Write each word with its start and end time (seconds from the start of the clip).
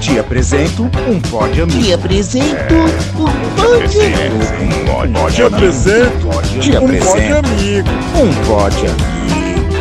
Te 0.00 0.18
apresento 0.18 0.84
um 1.08 1.20
pod 1.20 1.60
amigo. 1.60 1.82
Te 1.82 1.92
apresento 1.92 2.74
um 2.74 3.24
Um 3.24 5.12
pod 5.12 5.34
Te 5.34 5.42
apresento 5.42 6.26
um 6.26 6.76
apresento 6.76 7.48
amigo. 7.48 7.88
um 8.14 8.46
pod 8.46 8.76
amigo. 8.86 9.76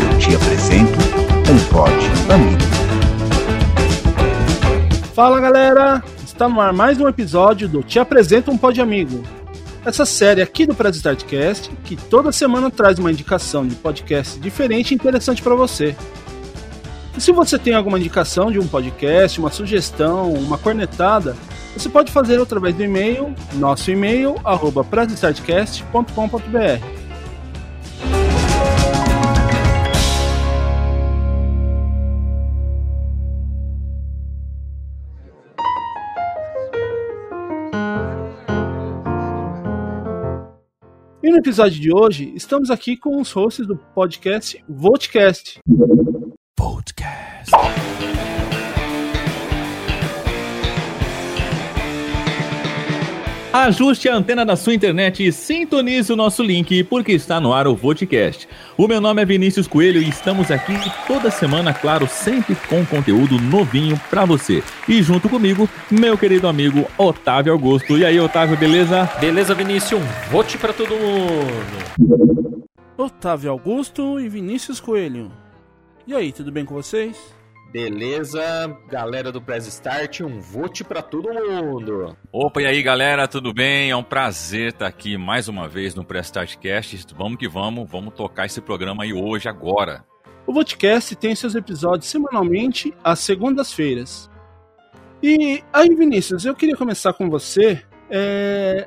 Eu 0.00 0.18
te 0.18 0.34
apresento 0.34 0.98
um 1.50 1.58
pod 1.70 1.92
amigo. 2.32 2.64
Fala 5.14 5.40
galera, 5.40 6.02
está 6.24 6.48
no 6.48 6.60
ar 6.60 6.72
mais 6.72 7.00
um 7.00 7.06
episódio 7.08 7.68
do 7.68 7.82
Te 7.82 7.98
Apresento 8.00 8.50
um 8.50 8.58
Pod 8.58 8.80
Amigo. 8.80 9.22
Essa 9.84 10.04
série 10.06 10.42
aqui 10.42 10.66
do 10.66 10.74
Press 10.74 10.96
Startcast, 10.96 11.70
que 11.84 11.94
toda 11.94 12.32
semana 12.32 12.70
traz 12.70 12.98
uma 12.98 13.12
indicação 13.12 13.66
de 13.66 13.74
podcast 13.76 14.40
diferente 14.40 14.90
e 14.90 14.94
interessante 14.94 15.40
para 15.42 15.54
você. 15.54 15.94
E 17.16 17.20
se 17.20 17.30
você 17.30 17.58
tem 17.58 17.74
alguma 17.74 17.98
indicação 17.98 18.50
de 18.50 18.58
um 18.58 18.66
podcast, 18.66 19.38
uma 19.38 19.50
sugestão, 19.50 20.32
uma 20.32 20.58
cornetada, 20.58 21.36
você 21.76 21.88
pode 21.88 22.10
fazer 22.10 22.40
através 22.40 22.74
do 22.74 22.82
e-mail, 22.82 23.32
nosso 23.54 23.90
e-mail, 23.90 24.34
arroba 24.44 24.82
pressstartcast.com.br. 24.82 27.04
E 41.22 41.30
no 41.30 41.38
episódio 41.38 41.80
de 41.80 41.94
hoje, 41.94 42.32
estamos 42.34 42.70
aqui 42.70 42.96
com 42.96 43.20
os 43.20 43.30
hosts 43.32 43.66
do 43.66 43.76
podcast 43.76 44.62
Votcast. 44.68 45.60
Ajuste 53.54 54.08
a 54.08 54.16
antena 54.16 54.44
da 54.44 54.56
sua 54.56 54.74
internet 54.74 55.24
e 55.24 55.30
sintonize 55.30 56.12
o 56.12 56.16
nosso 56.16 56.42
link, 56.42 56.82
porque 56.82 57.12
está 57.12 57.40
no 57.40 57.52
ar 57.52 57.68
o 57.68 57.76
Vodcast. 57.76 58.48
O 58.76 58.88
meu 58.88 59.00
nome 59.00 59.22
é 59.22 59.24
Vinícius 59.24 59.68
Coelho 59.68 60.02
e 60.02 60.08
estamos 60.08 60.50
aqui 60.50 60.74
toda 61.06 61.30
semana, 61.30 61.72
claro, 61.72 62.08
sempre 62.08 62.56
com 62.68 62.84
conteúdo 62.84 63.38
novinho 63.38 63.96
pra 64.10 64.24
você. 64.24 64.60
E 64.88 65.00
junto 65.00 65.28
comigo, 65.28 65.68
meu 65.88 66.18
querido 66.18 66.48
amigo 66.48 66.84
Otávio 66.98 67.52
Augusto. 67.52 67.96
E 67.96 68.04
aí, 68.04 68.18
Otávio, 68.18 68.56
beleza? 68.56 69.08
Beleza, 69.20 69.54
Vinícius? 69.54 70.02
Um 70.02 70.30
vote 70.32 70.58
pra 70.58 70.72
todo 70.72 70.90
mundo. 70.96 72.64
Otávio 72.98 73.52
Augusto 73.52 74.18
e 74.18 74.28
Vinícius 74.28 74.80
Coelho. 74.80 75.30
E 76.06 76.14
aí, 76.14 76.32
tudo 76.32 76.52
bem 76.52 76.66
com 76.66 76.74
vocês? 76.74 77.34
Beleza, 77.72 78.42
galera 78.90 79.32
do 79.32 79.40
Press 79.40 79.66
Start, 79.66 80.20
um 80.20 80.38
vote 80.38 80.84
pra 80.84 81.00
todo 81.00 81.32
mundo. 81.32 82.14
Opa, 82.30 82.60
e 82.60 82.66
aí, 82.66 82.82
galera, 82.82 83.26
tudo 83.26 83.54
bem? 83.54 83.90
É 83.90 83.96
um 83.96 84.02
prazer 84.02 84.68
estar 84.68 84.86
aqui 84.86 85.16
mais 85.16 85.48
uma 85.48 85.66
vez 85.66 85.94
no 85.94 86.04
Press 86.04 86.26
Startcast. 86.26 87.06
Vamos 87.16 87.38
que 87.38 87.48
vamos, 87.48 87.90
vamos 87.90 88.12
tocar 88.12 88.44
esse 88.44 88.60
programa 88.60 89.02
aí 89.04 89.14
hoje, 89.14 89.48
agora. 89.48 90.04
O 90.46 90.52
Vodcast 90.52 91.16
tem 91.16 91.34
seus 91.34 91.54
episódios 91.54 92.10
semanalmente 92.10 92.92
às 93.02 93.20
segundas-feiras. 93.20 94.30
E 95.22 95.64
aí, 95.72 95.88
Vinícius, 95.94 96.44
eu 96.44 96.54
queria 96.54 96.76
começar 96.76 97.14
com 97.14 97.30
você. 97.30 97.82
É... 98.10 98.86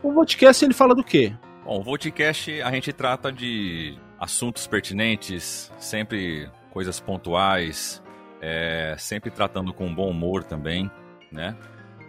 O 0.00 0.12
Vodcast 0.12 0.64
ele 0.64 0.72
fala 0.72 0.94
do 0.94 1.02
quê? 1.02 1.34
Bom, 1.64 1.80
o 1.80 1.82
Vodcast 1.82 2.62
a 2.62 2.70
gente 2.70 2.92
trata 2.92 3.32
de 3.32 3.98
assuntos 4.22 4.68
pertinentes, 4.68 5.72
sempre 5.80 6.48
coisas 6.70 7.00
pontuais, 7.00 8.00
é, 8.40 8.94
sempre 8.96 9.32
tratando 9.32 9.74
com 9.74 9.92
bom 9.92 10.08
humor 10.08 10.44
também, 10.44 10.88
né? 11.32 11.56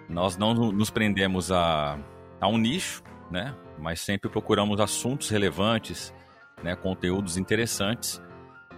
Nós 0.08 0.38
não 0.38 0.54
nos 0.54 0.92
prendemos 0.92 1.52
a, 1.52 1.98
a 2.40 2.48
um 2.48 2.60
nicho, 2.60 3.02
né? 3.32 3.56
Mas 3.80 4.00
sempre 4.00 4.30
procuramos 4.30 4.80
assuntos 4.80 5.28
relevantes, 5.30 6.14
né? 6.62 6.76
Conteúdos 6.76 7.36
interessantes 7.36 8.22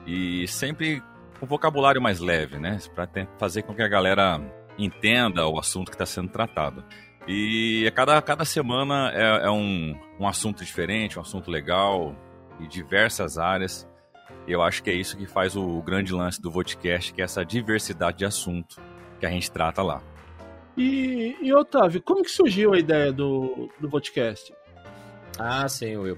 e 0.07 0.47
sempre 0.47 1.03
com 1.37 1.45
vocabulário 1.45 2.01
mais 2.01 2.21
leve, 2.21 2.57
né? 2.57 2.77
Para 2.95 3.09
fazer 3.37 3.63
com 3.63 3.75
que 3.75 3.81
a 3.81 3.87
galera 3.89 4.39
entenda 4.77 5.45
o 5.45 5.59
assunto 5.59 5.89
que 5.89 5.95
está 5.95 6.05
sendo 6.05 6.29
tratado. 6.29 6.85
E 7.27 7.85
a 7.85 7.91
cada, 7.91 8.21
cada 8.21 8.45
semana 8.45 9.11
é, 9.13 9.47
é 9.47 9.51
um, 9.51 9.93
um 10.21 10.25
assunto 10.25 10.63
diferente, 10.63 11.19
um 11.19 11.21
assunto 11.21 11.51
legal, 11.51 12.15
e 12.59 12.67
diversas 12.67 13.37
áreas. 13.37 13.87
Eu 14.47 14.61
acho 14.61 14.83
que 14.83 14.89
é 14.89 14.93
isso 14.93 15.17
que 15.17 15.25
faz 15.25 15.55
o 15.55 15.81
grande 15.81 16.13
lance 16.13 16.41
do 16.41 16.51
Vodcast, 16.51 17.13
que 17.13 17.21
é 17.21 17.23
essa 17.23 17.43
diversidade 17.43 18.19
de 18.19 18.25
assunto 18.25 18.81
que 19.19 19.25
a 19.25 19.29
gente 19.29 19.49
trata 19.51 19.81
lá. 19.81 20.01
E, 20.77 21.35
e 21.41 21.53
Otávio, 21.53 22.01
como 22.01 22.21
que 22.23 22.29
surgiu 22.29 22.73
a 22.73 22.77
ideia 22.79 23.11
do, 23.11 23.69
do 23.79 23.89
Vodcast? 23.89 24.53
Ah, 25.39 25.67
sim, 25.67 25.95
Will. 25.97 26.17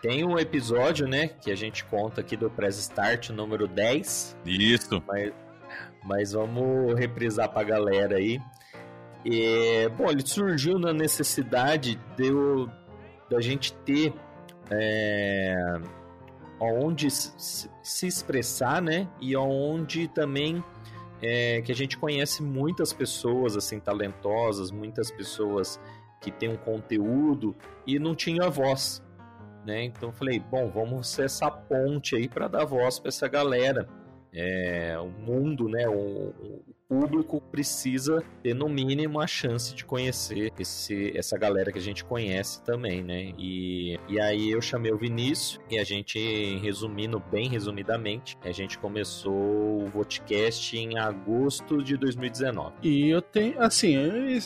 Tem 0.00 0.24
um 0.24 0.38
episódio, 0.38 1.06
né, 1.08 1.28
que 1.28 1.50
a 1.50 1.56
gente 1.56 1.84
conta 1.84 2.20
aqui 2.20 2.36
do 2.36 2.48
Press 2.48 2.78
Start, 2.78 3.30
número 3.30 3.66
10, 3.66 4.36
Isso. 4.46 5.02
mas, 5.06 5.32
mas 6.04 6.32
vamos 6.32 6.94
reprisar 6.98 7.48
pra 7.50 7.64
galera 7.64 8.16
aí. 8.16 8.40
E, 9.24 9.88
bom, 9.96 10.08
ele 10.08 10.24
surgiu 10.24 10.78
na 10.78 10.92
necessidade 10.92 12.00
de 12.16 12.28
eu- 12.28 12.70
da 13.28 13.40
gente 13.40 13.74
ter 13.78 14.14
é, 14.70 15.54
onde 16.60 17.10
se, 17.10 18.06
expressar, 18.06 18.82
né? 18.82 19.08
E 19.20 19.36
onde 19.36 20.08
também 20.08 20.62
é, 21.22 21.60
que 21.62 21.72
a 21.72 21.74
gente 21.74 21.96
conhece 21.96 22.42
muitas 22.42 22.92
pessoas 22.92 23.56
assim 23.56 23.80
talentosas, 23.80 24.70
muitas 24.70 25.10
pessoas 25.10 25.80
que 26.20 26.30
têm 26.30 26.48
um 26.48 26.56
conteúdo 26.56 27.54
e 27.86 27.98
não 27.98 28.14
tinha 28.14 28.48
voz, 28.48 29.02
né? 29.64 29.84
Então 29.84 30.12
falei, 30.12 30.40
bom, 30.40 30.70
vamos 30.70 31.08
ser 31.08 31.26
essa 31.26 31.50
ponte 31.50 32.16
aí 32.16 32.28
para 32.28 32.48
dar 32.48 32.64
voz 32.64 32.98
para 32.98 33.08
essa 33.08 33.28
galera. 33.28 33.88
É, 34.32 34.98
o 34.98 35.08
mundo, 35.08 35.68
né? 35.68 35.88
O, 35.88 35.94
o 35.94 36.77
público 37.08 37.40
precisa 37.50 38.22
ter 38.42 38.54
no 38.54 38.68
mínimo 38.68 39.20
a 39.20 39.26
chance 39.26 39.74
de 39.74 39.84
conhecer 39.84 40.52
esse, 40.58 41.16
essa 41.16 41.38
galera 41.38 41.72
que 41.72 41.78
a 41.78 41.82
gente 41.82 42.04
conhece 42.04 42.62
também, 42.62 43.02
né? 43.02 43.32
E, 43.38 43.98
e 44.08 44.20
aí 44.20 44.50
eu 44.50 44.60
chamei 44.60 44.92
o 44.92 44.98
Vinícius 44.98 45.58
e 45.70 45.78
a 45.78 45.84
gente, 45.84 46.58
resumindo 46.58 47.18
bem 47.18 47.48
resumidamente, 47.48 48.36
a 48.44 48.52
gente 48.52 48.78
começou 48.78 49.82
o 49.82 49.86
Vodcast 49.86 50.76
em 50.76 50.98
agosto 50.98 51.82
de 51.82 51.96
2019. 51.96 52.74
E 52.82 53.08
eu 53.08 53.22
tenho, 53.22 53.60
assim, 53.60 53.94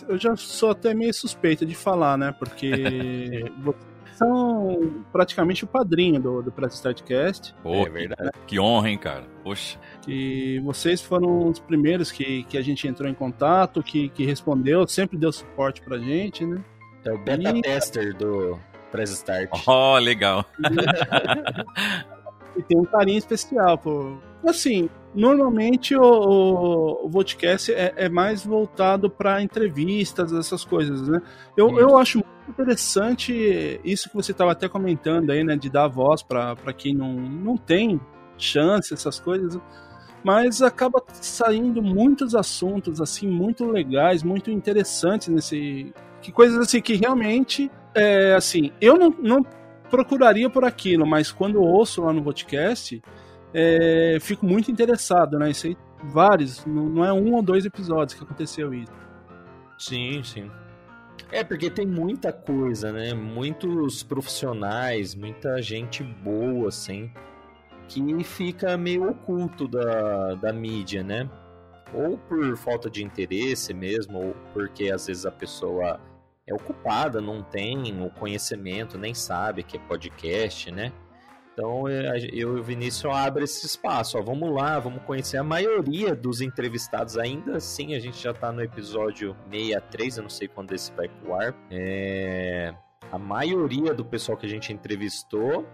eu, 0.08 0.16
já 0.16 0.36
sou 0.36 0.70
até 0.70 0.94
meio 0.94 1.12
suspeito 1.12 1.66
de 1.66 1.74
falar, 1.74 2.16
né? 2.16 2.32
Porque 2.32 2.70
são 4.16 5.04
praticamente 5.12 5.64
o 5.64 5.66
padrinho 5.66 6.20
do, 6.20 6.42
do 6.42 6.52
Press 6.52 6.74
Startcast. 6.74 7.54
Pô, 7.62 7.82
é 7.82 7.84
que- 7.84 7.90
verdade. 7.90 8.30
Que 8.46 8.58
honra, 8.60 8.90
hein, 8.90 8.98
cara? 8.98 9.24
Poxa. 9.42 9.78
que 10.02 10.60
vocês 10.64 11.00
foram 11.00 11.48
os 11.48 11.58
primeiros 11.58 12.10
que, 12.12 12.44
que 12.44 12.56
a 12.58 12.62
gente 12.62 12.86
entrou 12.86 13.08
em 13.08 13.14
contato, 13.14 13.82
que, 13.82 14.08
que 14.10 14.24
respondeu, 14.24 14.86
sempre 14.86 15.16
deu 15.18 15.32
suporte 15.32 15.80
pra 15.82 15.98
gente, 15.98 16.44
né? 16.44 16.60
É 17.04 17.12
o 17.12 17.18
beta 17.18 17.50
E- 17.50 17.62
tester 17.62 18.16
do 18.16 18.58
Press 18.90 19.10
Start. 19.10 19.48
Oh, 19.66 19.96
legal. 19.98 20.44
E 22.56 22.62
tem 22.62 22.78
um 22.78 22.84
carinho 22.84 23.16
especial 23.18 23.78
por. 23.78 24.20
Assim, 24.46 24.90
normalmente 25.14 25.94
o, 25.96 26.02
o, 26.02 27.06
o 27.06 27.08
Vodcast 27.08 27.72
é, 27.72 27.92
é 27.96 28.08
mais 28.08 28.44
voltado 28.44 29.10
para 29.10 29.42
entrevistas, 29.42 30.32
essas 30.32 30.64
coisas, 30.64 31.08
né? 31.08 31.20
Eu, 31.56 31.78
eu 31.78 31.96
acho 31.98 32.18
muito 32.18 32.50
interessante 32.50 33.80
isso 33.84 34.08
que 34.08 34.16
você 34.16 34.32
estava 34.32 34.52
até 34.52 34.68
comentando 34.68 35.30
aí, 35.30 35.44
né? 35.44 35.56
De 35.56 35.70
dar 35.70 35.88
voz 35.88 36.22
para 36.22 36.72
quem 36.76 36.94
não, 36.94 37.12
não 37.12 37.56
tem 37.56 38.00
chance, 38.38 38.92
essas 38.92 39.20
coisas. 39.20 39.60
Mas 40.24 40.62
acaba 40.62 41.02
saindo 41.12 41.82
muitos 41.82 42.34
assuntos, 42.34 43.00
assim, 43.00 43.26
muito 43.26 43.64
legais, 43.64 44.22
muito 44.22 44.50
interessantes 44.50 45.28
nesse. 45.28 45.92
Que 46.20 46.30
coisas 46.30 46.58
assim 46.58 46.80
que 46.80 46.94
realmente. 46.94 47.70
É, 47.94 48.34
assim, 48.34 48.72
eu 48.80 48.96
não, 48.96 49.14
não 49.20 49.44
procuraria 49.90 50.48
por 50.48 50.64
aquilo, 50.64 51.06
mas 51.06 51.30
quando 51.30 51.56
eu 51.56 51.62
ouço 51.62 52.00
lá 52.00 52.10
no 52.10 52.22
podcast, 52.22 53.02
é, 53.54 54.18
fico 54.20 54.46
muito 54.46 54.70
interessado, 54.70 55.38
né? 55.38 55.50
Isso 55.50 55.66
aí, 55.66 55.76
vários, 56.04 56.64
não, 56.64 57.04
é 57.04 57.12
um 57.12 57.34
ou 57.34 57.42
dois 57.42 57.64
episódios 57.64 58.18
que 58.18 58.24
aconteceu 58.24 58.72
isso. 58.72 58.92
Sim, 59.78 60.22
sim. 60.22 60.50
É, 61.30 61.42
porque 61.42 61.70
tem 61.70 61.86
muita 61.86 62.32
coisa, 62.32 62.92
né? 62.92 63.14
Muitos 63.14 64.02
profissionais, 64.02 65.14
muita 65.14 65.60
gente 65.62 66.02
boa, 66.02 66.68
assim, 66.68 67.10
que 67.88 68.24
fica 68.24 68.76
meio 68.76 69.08
oculto 69.08 69.66
da, 69.68 70.34
da 70.34 70.52
mídia, 70.52 71.02
né? 71.02 71.28
Ou 71.94 72.16
por 72.16 72.56
falta 72.56 72.88
de 72.88 73.04
interesse 73.04 73.74
mesmo, 73.74 74.18
ou 74.18 74.36
porque 74.52 74.90
às 74.90 75.06
vezes 75.06 75.26
a 75.26 75.30
pessoa 75.30 76.00
é 76.46 76.54
ocupada, 76.54 77.20
não 77.20 77.42
tem 77.42 78.02
o 78.04 78.10
conhecimento, 78.10 78.98
nem 78.98 79.14
sabe 79.14 79.62
que 79.62 79.76
é 79.76 79.80
podcast, 79.80 80.70
né? 80.70 80.92
Então 81.52 81.86
é, 81.86 82.18
eu 82.32 82.56
e 82.56 82.60
o 82.60 82.62
Vinícius 82.62 83.12
abre 83.14 83.44
esse 83.44 83.66
espaço. 83.66 84.18
Ó, 84.18 84.22
vamos 84.22 84.52
lá, 84.52 84.78
vamos 84.78 85.02
conhecer 85.02 85.36
a 85.36 85.44
maioria 85.44 86.14
dos 86.14 86.40
entrevistados. 86.40 87.18
Ainda 87.18 87.56
assim, 87.56 87.94
a 87.94 88.00
gente 88.00 88.22
já 88.22 88.30
está 88.30 88.50
no 88.50 88.62
episódio 88.62 89.36
63, 89.50 90.16
eu 90.16 90.22
não 90.22 90.30
sei 90.30 90.48
quando 90.48 90.72
esse 90.72 90.92
vai 90.92 91.08
pro 91.08 91.34
ar. 91.34 91.54
É... 91.70 92.74
A 93.10 93.18
maioria 93.18 93.92
do 93.92 94.04
pessoal 94.04 94.38
que 94.38 94.46
a 94.46 94.48
gente 94.48 94.72
entrevistou 94.72 95.66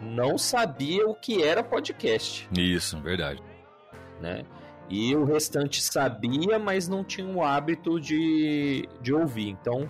não 0.00 0.38
sabia 0.38 1.06
o 1.06 1.14
que 1.14 1.42
era 1.42 1.62
podcast. 1.62 2.48
Isso, 2.56 2.98
verdade. 3.00 3.42
Né? 4.20 4.44
E 4.88 5.14
o 5.14 5.24
restante 5.24 5.82
sabia, 5.82 6.58
mas 6.58 6.88
não 6.88 7.04
tinha 7.04 7.26
o 7.26 7.42
hábito 7.42 8.00
de, 8.00 8.88
de 9.02 9.12
ouvir. 9.12 9.48
Então, 9.48 9.88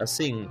assim, 0.00 0.48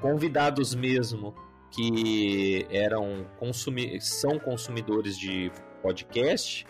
convidados 0.00 0.74
mesmo 0.74 1.34
que 1.76 2.66
eram 2.70 3.26
consumi 3.38 4.00
são 4.00 4.38
consumidores 4.38 5.18
de 5.18 5.52
podcast 5.82 6.66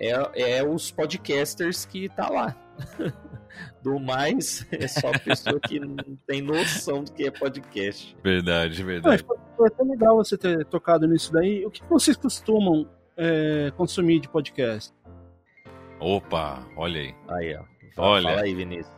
é, 0.00 0.58
é 0.58 0.64
os 0.66 0.90
podcasters 0.90 1.84
que 1.84 2.08
tá 2.08 2.28
lá. 2.28 2.56
do 3.82 3.98
mais, 3.98 4.66
é 4.72 4.86
só 4.86 5.10
pessoa 5.18 5.60
que 5.60 5.78
não 5.78 5.96
tem 6.26 6.40
noção 6.40 7.04
do 7.04 7.12
que 7.12 7.26
é 7.26 7.30
podcast. 7.30 8.16
Verdade, 8.22 8.82
verdade. 8.82 9.24
foi 9.56 9.66
até 9.68 9.82
legal 9.82 10.16
você 10.16 10.38
ter 10.38 10.64
tocado 10.66 11.06
nisso 11.06 11.32
daí. 11.32 11.64
O 11.66 11.70
que 11.70 11.82
vocês 11.84 12.16
costumam 12.16 12.88
é, 13.16 13.70
consumir 13.76 14.20
de 14.20 14.28
podcast? 14.28 14.94
Opa, 15.98 16.66
olha 16.76 17.00
aí. 17.00 17.14
Aí, 17.28 17.56
ó. 17.56 17.64
Fala, 17.94 18.08
olha. 18.08 18.28
Fala 18.30 18.42
aí, 18.42 18.54
Vinícius. 18.54 18.96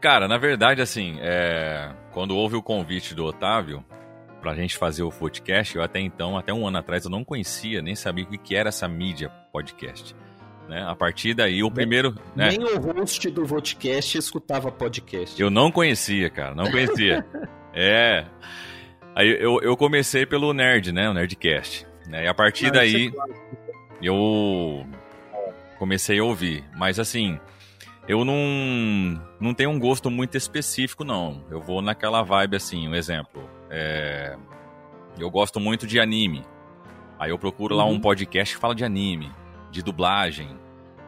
Cara, 0.00 0.26
na 0.26 0.38
verdade, 0.38 0.82
assim, 0.82 1.18
é... 1.20 1.94
quando 2.12 2.36
houve 2.36 2.56
o 2.56 2.62
convite 2.62 3.14
do 3.14 3.24
Otávio 3.24 3.84
pra 4.42 4.54
gente 4.56 4.76
fazer 4.76 5.04
o 5.04 5.10
podcast, 5.10 5.76
eu 5.76 5.82
até 5.82 6.00
então, 6.00 6.36
até 6.36 6.52
um 6.52 6.66
ano 6.66 6.76
atrás, 6.76 7.04
eu 7.04 7.10
não 7.10 7.22
conhecia, 7.22 7.80
nem 7.80 7.94
sabia 7.94 8.24
o 8.24 8.28
que 8.28 8.56
era 8.56 8.70
essa 8.70 8.88
mídia 8.88 9.28
podcast. 9.52 10.16
Né? 10.68 10.84
A 10.84 10.96
partir 10.96 11.32
daí, 11.32 11.62
o 11.62 11.66
nem, 11.66 11.74
primeiro. 11.74 12.18
Né? 12.34 12.48
Nem 12.48 12.64
o 12.64 12.78
host 12.80 13.30
do 13.30 13.46
podcast 13.46 14.18
escutava 14.18 14.72
podcast. 14.72 15.40
Eu 15.40 15.48
não 15.48 15.70
conhecia, 15.70 16.28
cara, 16.28 16.56
não 16.56 16.68
conhecia. 16.70 17.24
é. 17.72 18.26
Aí 19.14 19.28
eu, 19.40 19.60
eu 19.60 19.76
comecei 19.76 20.26
pelo 20.26 20.52
Nerd, 20.52 20.92
né? 20.92 21.08
O 21.08 21.14
Nerdcast. 21.14 21.86
Né? 22.08 22.24
E 22.24 22.26
a 22.26 22.34
partir 22.34 22.66
ah, 22.66 22.70
daí, 22.70 23.06
é 23.06 23.10
claro. 23.10 23.34
eu 24.02 24.86
comecei 25.78 26.18
a 26.18 26.24
ouvir. 26.24 26.64
Mas 26.74 26.98
assim, 26.98 27.38
eu 28.08 28.24
não, 28.24 29.22
não 29.38 29.54
tenho 29.54 29.70
um 29.70 29.78
gosto 29.78 30.10
muito 30.10 30.36
específico, 30.36 31.04
não. 31.04 31.44
Eu 31.48 31.60
vou 31.60 31.80
naquela 31.80 32.22
vibe 32.22 32.56
assim, 32.56 32.88
um 32.88 32.94
exemplo. 32.94 33.48
É, 33.72 34.36
eu 35.18 35.30
gosto 35.30 35.58
muito 35.58 35.86
de 35.86 35.98
anime. 35.98 36.44
Aí 37.18 37.30
eu 37.30 37.38
procuro 37.38 37.74
uhum. 37.74 37.80
lá 37.80 37.86
um 37.86 37.92
uhum. 37.92 38.00
podcast 38.00 38.54
que 38.54 38.60
fala 38.60 38.74
de 38.74 38.84
anime, 38.84 39.32
de 39.70 39.82
dublagem, 39.82 40.56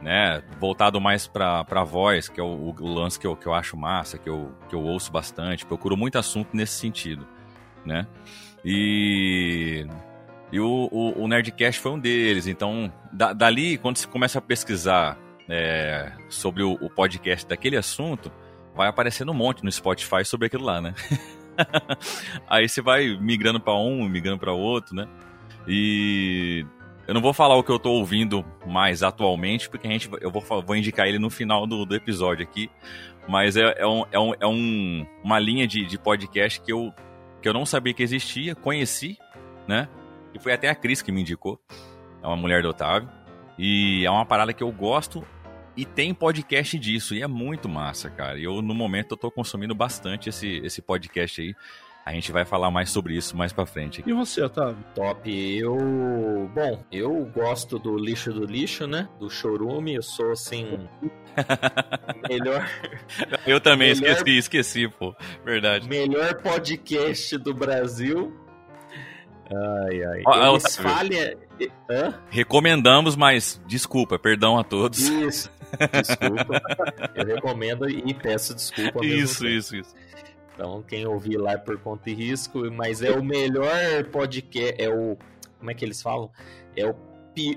né? 0.01 0.43
Voltado 0.59 0.99
mais 1.01 1.27
pra, 1.27 1.63
pra 1.65 1.85
voz, 1.85 2.29
que 2.29 2.41
é 2.41 2.43
o, 2.43 2.75
o 2.81 2.95
lance 2.95 3.21
que 3.21 3.27
eu, 3.27 3.37
que 3.37 3.47
eu 3.47 3.53
acho 3.53 3.77
massa, 3.77 4.17
que 4.17 4.29
eu, 4.29 4.51
que 4.69 4.75
eu 4.75 4.83
ouço 4.83 5.13
bastante. 5.13 5.67
Procuro 5.67 5.97
muito 5.97 6.19
assunto 6.19 6.57
nesse 6.57 6.73
sentido, 6.73 7.27
né? 7.85 8.07
E 8.65 9.87
e 10.55 10.61
o, 10.61 10.89
o, 10.93 11.25
o, 11.25 11.27
Nerdcast 11.27 11.81
foi 11.81 11.91
um 11.91 11.99
deles. 11.99 12.47
Então, 12.47 12.93
da, 13.13 13.33
dali, 13.33 13.77
quando 13.77 13.97
você 13.97 14.07
começa 14.07 14.39
a 14.39 14.41
pesquisar 14.41 15.19
é, 15.49 16.13
sobre 16.29 16.63
o, 16.63 16.75
o, 16.75 16.89
podcast 16.89 17.45
daquele 17.45 17.77
assunto, 17.77 18.31
vai 18.73 18.87
aparecendo 18.89 19.33
um 19.33 19.35
monte 19.35 19.65
no 19.65 19.73
Spotify 19.73 20.25
sobre 20.25 20.47
aquilo 20.47 20.65
lá, 20.65 20.81
né? 20.81 20.95
Aí 22.49 22.69
você 22.69 22.83
vai 22.83 23.17
migrando 23.19 23.61
para 23.61 23.75
um, 23.75 24.09
migrando 24.09 24.39
para 24.39 24.53
outro, 24.53 24.95
né? 24.95 25.09
E 25.67 26.67
eu 27.07 27.15
não 27.15 27.21
vou 27.21 27.33
falar 27.33 27.57
o 27.57 27.63
que 27.63 27.71
eu 27.71 27.79
tô 27.79 27.93
ouvindo 27.93 28.45
mais 28.67 29.03
atualmente, 29.03 29.69
porque 29.69 29.87
a 29.87 29.91
gente, 29.91 30.09
eu 30.21 30.31
vou, 30.31 30.43
vou 30.63 30.77
indicar 30.77 31.07
ele 31.07 31.19
no 31.19 31.31
final 31.31 31.67
do, 31.67 31.85
do 31.85 31.95
episódio 31.95 32.43
aqui. 32.43 32.71
Mas 33.29 33.57
é, 33.57 33.75
é, 33.79 33.87
um, 33.87 34.05
é, 34.11 34.19
um, 34.19 34.35
é 34.41 34.47
um, 34.47 35.07
uma 35.23 35.39
linha 35.39 35.67
de, 35.67 35.87
de 35.87 35.99
podcast 35.99 36.61
que 36.61 36.73
eu, 36.73 36.93
que 37.41 37.49
eu 37.49 37.53
não 37.53 37.65
sabia 37.65 37.95
que 37.95 38.03
existia, 38.03 38.55
conheci, 38.55 39.19
né? 39.67 39.89
E 40.35 40.39
foi 40.39 40.53
até 40.53 40.69
a 40.69 40.75
Cris 40.75 41.01
que 41.01 41.13
me 41.13 41.21
indicou. 41.21 41.61
É 42.23 42.27
uma 42.27 42.37
mulher 42.37 42.63
do 42.63 42.69
Otávio. 42.69 43.09
E 43.59 44.05
é 44.05 44.11
uma 44.11 44.27
parada 44.27 44.53
que 44.53 44.63
eu 44.63 44.73
gosto 44.73 45.25
e 45.77 45.85
tem 45.85 46.15
podcast 46.15 46.79
disso. 46.79 47.15
E 47.15 47.23
é 47.23 47.27
muito 47.27 47.69
massa, 47.69 48.11
cara. 48.11 48.39
E 48.39 48.45
eu, 48.45 48.63
no 48.63 48.75
momento, 48.75 49.13
eu 49.13 49.17
tô 49.17 49.31
consumindo 49.31 49.75
bastante 49.75 50.29
esse, 50.29 50.61
esse 50.65 50.81
podcast 50.81 51.41
aí. 51.41 51.55
A 52.07 52.13
gente 52.13 52.31
vai 52.31 52.45
falar 52.45 52.71
mais 52.71 52.91
sobre 52.91 53.17
isso 53.17 53.35
mais 53.35 53.51
pra 53.51 53.65
frente. 53.65 54.05
E 54.07 54.13
você, 54.13 54.43
Otávio? 54.43 54.77
Top. 54.95 55.31
Eu. 55.59 56.51
Bom, 56.55 56.85
eu 56.93 57.25
gosto 57.35 57.79
do 57.79 57.97
lixo 57.97 58.31
do 58.31 58.45
lixo, 58.45 58.87
né? 58.87 59.09
Do 59.19 59.31
chorume. 59.31 59.95
Eu 59.95 60.03
sou 60.03 60.31
assim. 60.31 60.87
melhor. 62.29 62.69
Eu 63.47 63.59
também 63.59 63.95
melhor... 63.95 64.17
esqueci, 64.17 64.37
esqueci, 64.37 64.89
pô. 64.89 65.17
Verdade. 65.47 65.89
Melhor 65.89 66.35
podcast 66.43 67.39
do 67.39 67.55
Brasil. 67.55 68.37
Ai, 69.51 70.05
ai. 70.05 70.23
Ó, 70.27 70.51
Eles 70.53 70.77
falha... 70.77 71.39
Hã? 71.89 72.21
Recomendamos, 72.31 73.15
mas 73.15 73.61
desculpa, 73.67 74.19
perdão 74.19 74.59
a 74.59 74.65
todos. 74.65 74.99
Isso, 74.99 75.51
desculpa. 76.03 76.63
Eu 77.15 77.27
recomendo 77.27 77.89
e 77.89 78.15
peço 78.15 78.55
desculpa. 78.55 79.05
Isso, 79.05 79.47
isso, 79.47 79.77
isso. 79.77 79.95
Então, 80.55 80.83
quem 80.83 81.07
ouvir 81.07 81.37
lá 81.37 81.53
é 81.53 81.59
por 81.59 81.79
conta 81.79 82.11
e 82.11 82.15
risco, 82.15 82.71
mas 82.71 83.03
é 83.03 83.11
o 83.11 83.25
melhor 83.25 84.05
podcast, 84.13 84.81
é 84.81 84.89
o... 84.89 85.17
Como 85.59 85.71
é 85.71 85.75
que 85.75 85.85
eles 85.85 86.01
falam? 86.01 86.31
É 86.77 86.87
o, 86.87 86.95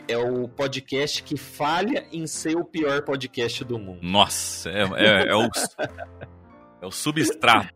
é 0.07 0.17
o 0.17 0.47
podcast 0.47 1.21
que 1.21 1.37
falha 1.37 2.07
em 2.11 2.25
ser 2.25 2.57
o 2.57 2.65
pior 2.65 3.03
podcast 3.03 3.63
do 3.63 3.77
mundo. 3.77 3.99
Nossa, 4.01 4.71
é, 4.71 4.81
é, 4.95 5.27
é 5.27 5.35
o... 5.35 5.47
é 6.81 6.85
o 6.85 6.91
substrato. 6.91 7.73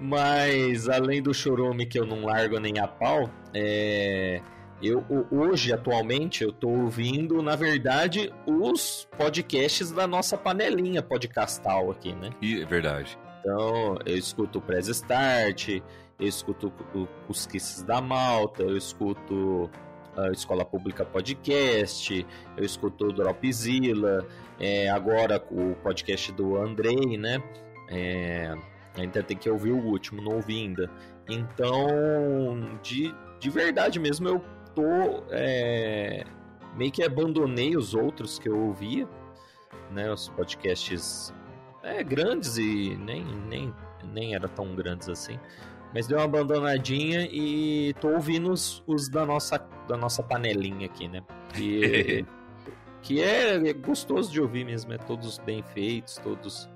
Mas 0.00 0.88
além 0.88 1.20
do 1.20 1.34
chorume 1.34 1.84
que 1.84 1.98
eu 1.98 2.06
não 2.06 2.24
largo 2.24 2.58
nem 2.60 2.78
a 2.78 2.86
pau, 2.86 3.28
é... 3.52 4.40
eu 4.82 5.04
hoje 5.30 5.72
atualmente 5.72 6.42
eu 6.42 6.52
tô 6.52 6.68
ouvindo, 6.68 7.42
na 7.42 7.56
verdade, 7.56 8.32
os 8.46 9.08
podcasts 9.16 9.90
da 9.90 10.06
nossa 10.06 10.36
panelinha 10.36 11.02
podcastal 11.02 11.90
aqui, 11.90 12.14
né? 12.14 12.30
É 12.42 12.64
verdade. 12.64 13.18
Então, 13.40 13.98
eu 14.04 14.16
escuto 14.16 14.58
o 14.58 14.62
Press 14.62 14.88
Start, 14.88 15.68
eu 15.68 16.26
escuto 16.26 16.72
os 17.28 17.46
Kisses 17.46 17.82
da 17.82 18.00
Malta, 18.00 18.62
eu 18.62 18.76
escuto 18.76 19.70
a 20.16 20.30
Escola 20.30 20.64
Pública 20.64 21.04
Podcast, 21.04 22.26
eu 22.56 22.64
escuto 22.64 23.06
o 23.06 23.12
Dropzilla, 23.12 24.26
é, 24.58 24.90
agora 24.90 25.42
o 25.50 25.74
podcast 25.76 26.32
do 26.32 26.56
Andrei, 26.56 27.16
né? 27.16 27.42
É, 27.88 28.54
Ainda 28.96 29.22
tem 29.22 29.36
que 29.36 29.48
ouvir 29.48 29.72
o 29.72 29.78
último, 29.78 30.22
não 30.22 30.36
ouvi 30.36 30.62
ainda. 30.62 30.90
Então, 31.28 32.78
de, 32.82 33.14
de 33.38 33.50
verdade 33.50 33.98
mesmo, 34.00 34.28
eu 34.28 34.44
tô. 34.74 35.24
É, 35.30 36.24
meio 36.76 36.90
que 36.90 37.02
abandonei 37.02 37.76
os 37.76 37.94
outros 37.94 38.38
que 38.38 38.48
eu 38.48 38.58
ouvia, 38.58 39.08
né? 39.90 40.12
Os 40.12 40.28
podcasts 40.28 41.34
é, 41.82 42.02
grandes 42.02 42.56
e 42.58 42.96
nem, 42.96 43.24
nem, 43.24 43.74
nem 44.12 44.34
era 44.34 44.48
tão 44.48 44.74
grandes 44.74 45.08
assim. 45.08 45.38
Mas 45.92 46.06
deu 46.06 46.18
uma 46.18 46.24
abandonadinha 46.24 47.28
e 47.30 47.94
tô 48.00 48.10
ouvindo 48.10 48.52
os, 48.52 48.82
os 48.86 49.08
da, 49.08 49.26
nossa, 49.26 49.58
da 49.88 49.96
nossa 49.96 50.22
panelinha 50.22 50.86
aqui, 50.86 51.08
né? 51.08 51.22
Que, 51.52 52.24
que 53.02 53.20
é 53.20 53.72
gostoso 53.72 54.30
de 54.30 54.40
ouvir 54.40 54.64
mesmo, 54.64 54.92
é 54.92 54.98
todos 54.98 55.38
bem 55.38 55.62
feitos, 55.62 56.16
todos 56.18 56.68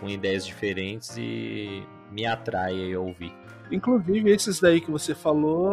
com 0.00 0.08
ideias 0.08 0.46
diferentes 0.46 1.16
e 1.18 1.82
me 2.10 2.24
atrai 2.24 2.92
a 2.92 3.00
ouvir. 3.00 3.34
Inclusive, 3.70 4.30
esses 4.30 4.60
daí 4.60 4.80
que 4.80 4.90
você 4.90 5.14
falou, 5.14 5.68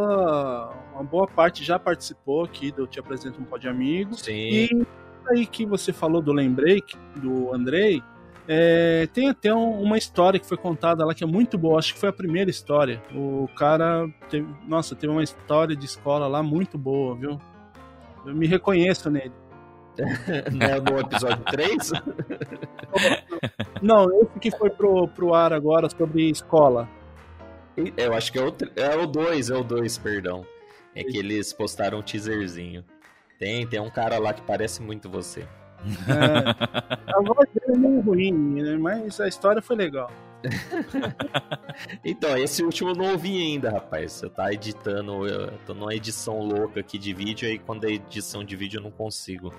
uma 0.95 1.03
boa 1.03 1.27
parte 1.27 1.63
já 1.63 1.77
participou 1.77 2.45
aqui 2.45 2.71
do 2.71 2.87
Te 2.87 2.99
Apresento 2.99 3.41
um 3.41 3.43
Pod 3.43 3.67
Amigo. 3.67 4.15
Sim. 4.15 4.33
E 4.33 4.87
aí 5.29 5.45
que 5.45 5.65
você 5.65 5.91
falou 5.91 6.21
do 6.21 6.31
Lembrei, 6.31 6.81
do 7.17 7.53
Andrei, 7.53 8.01
é, 8.47 9.07
tem 9.11 9.27
até 9.27 9.53
um, 9.53 9.81
uma 9.81 9.97
história 9.97 10.39
que 10.39 10.45
foi 10.45 10.57
contada 10.57 11.05
lá 11.05 11.13
que 11.13 11.23
é 11.23 11.27
muito 11.27 11.57
boa, 11.57 11.79
acho 11.79 11.93
que 11.93 11.99
foi 11.99 12.09
a 12.09 12.13
primeira 12.13 12.49
história. 12.49 13.03
O 13.13 13.47
cara, 13.57 14.07
teve, 14.29 14.47
nossa, 14.67 14.95
teve 14.95 15.11
uma 15.11 15.23
história 15.23 15.75
de 15.75 15.85
escola 15.85 16.27
lá 16.27 16.41
muito 16.41 16.77
boa, 16.77 17.15
viu? 17.15 17.41
Eu 18.25 18.33
me 18.33 18.47
reconheço 18.47 19.09
nele. 19.09 19.33
né, 20.51 20.79
no 20.79 20.99
episódio 20.99 21.43
3? 21.45 21.91
Não, 23.81 24.05
esse 24.21 24.39
que 24.39 24.51
foi 24.51 24.69
pro, 24.69 25.07
pro 25.07 25.33
ar 25.33 25.53
agora 25.53 25.89
sobre 25.89 26.29
escola. 26.29 26.87
Eu 27.97 28.13
acho 28.13 28.31
que 28.31 28.37
é 28.37 28.41
o, 28.41 28.53
é 28.75 28.95
o 28.97 29.07
2, 29.07 29.49
é 29.49 29.55
o 29.55 29.63
2, 29.63 29.97
perdão. 29.97 30.45
É 30.95 31.03
que 31.03 31.17
eles 31.17 31.51
postaram 31.51 31.99
um 31.99 32.01
teaserzinho. 32.01 32.83
Tem, 33.37 33.67
tem 33.67 33.79
um 33.79 33.89
cara 33.89 34.17
lá 34.17 34.33
que 34.33 34.41
parece 34.41 34.81
muito 34.81 35.09
você. 35.09 35.41
É, 36.07 37.13
a 37.13 37.21
voz 37.21 37.49
dele 37.53 37.73
é 37.73 37.77
meio 37.77 38.01
ruim, 38.01 38.31
né? 38.31 38.77
mas 38.77 39.19
a 39.19 39.27
história 39.27 39.61
foi 39.61 39.75
legal. 39.75 40.09
então, 42.03 42.37
esse 42.37 42.63
último 42.63 42.91
eu 42.91 42.95
não 42.95 43.11
ouvi 43.11 43.37
ainda, 43.37 43.71
rapaz. 43.71 44.13
Você 44.13 44.29
tá 44.29 44.51
editando, 44.53 45.27
eu 45.27 45.51
tô 45.65 45.73
numa 45.73 45.93
edição 45.93 46.39
louca 46.39 46.79
aqui 46.79 46.97
de 46.97 47.13
vídeo, 47.13 47.47
aí 47.47 47.59
quando 47.59 47.85
é 47.85 47.91
edição 47.91 48.43
de 48.43 48.55
vídeo 48.55 48.79
eu 48.79 48.83
não 48.83 48.91
consigo 48.91 49.53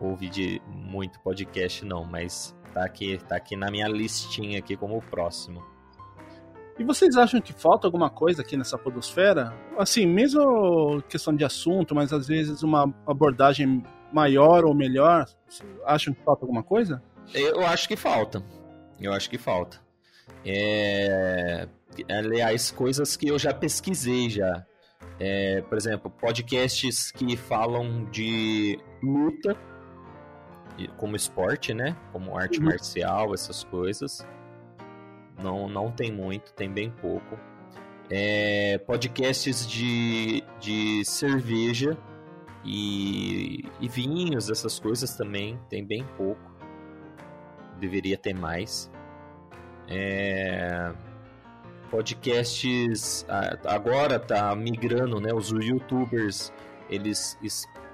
ouvir 0.00 0.30
de 0.30 0.62
muito 0.66 1.20
podcast, 1.20 1.84
não, 1.84 2.04
mas 2.04 2.54
tá 2.72 2.84
aqui, 2.84 3.18
tá 3.28 3.36
aqui 3.36 3.56
na 3.56 3.70
minha 3.70 3.88
listinha 3.88 4.58
aqui 4.58 4.76
como 4.76 4.96
o 4.96 5.02
próximo. 5.02 5.64
E 6.78 6.84
vocês 6.84 7.16
acham 7.16 7.40
que 7.40 7.52
falta 7.52 7.86
alguma 7.86 8.10
coisa 8.10 8.42
aqui 8.42 8.56
nessa 8.56 8.76
podosfera? 8.76 9.52
Assim, 9.78 10.06
mesmo 10.06 11.02
questão 11.08 11.34
de 11.34 11.44
assunto, 11.44 11.94
mas 11.94 12.12
às 12.12 12.28
vezes 12.28 12.62
uma 12.62 12.92
abordagem 13.06 13.82
maior 14.12 14.64
ou 14.64 14.74
melhor, 14.74 15.26
acham 15.84 16.12
que 16.12 16.22
falta 16.22 16.44
alguma 16.44 16.62
coisa? 16.62 17.02
Eu 17.34 17.66
acho 17.66 17.88
que 17.88 17.96
falta. 17.96 18.42
Eu 19.00 19.12
acho 19.12 19.28
que 19.30 19.38
falta. 19.38 19.78
É... 20.44 21.66
Aliás, 22.10 22.70
coisas 22.70 23.16
que 23.16 23.28
eu 23.28 23.38
já 23.38 23.54
pesquisei 23.54 24.28
já. 24.28 24.64
É, 25.18 25.62
por 25.62 25.78
exemplo, 25.78 26.10
podcasts 26.10 27.10
que 27.10 27.36
falam 27.38 28.04
de 28.10 28.78
luta 29.02 29.56
como 30.98 31.16
esporte, 31.16 31.72
né? 31.72 31.96
Como 32.12 32.36
arte 32.36 32.58
uhum. 32.58 32.66
marcial, 32.66 33.32
essas 33.32 33.64
coisas. 33.64 34.26
Não, 35.38 35.68
não 35.68 35.90
tem 35.90 36.12
muito, 36.12 36.52
tem 36.52 36.70
bem 36.70 36.90
pouco. 36.90 37.38
É, 38.08 38.78
podcasts 38.78 39.66
de, 39.66 40.42
de 40.60 41.04
cerveja 41.04 41.96
e, 42.64 43.64
e 43.80 43.88
vinhos, 43.88 44.48
essas 44.48 44.78
coisas 44.78 45.14
também, 45.16 45.58
tem 45.68 45.84
bem 45.84 46.04
pouco. 46.16 46.40
Deveria 47.78 48.16
ter 48.16 48.34
mais. 48.34 48.90
É, 49.88 50.92
podcasts 51.90 53.24
agora 53.64 54.18
tá 54.18 54.54
migrando, 54.54 55.20
né? 55.20 55.32
Os 55.32 55.50
youtubers 55.50 56.52
eles 56.88 57.38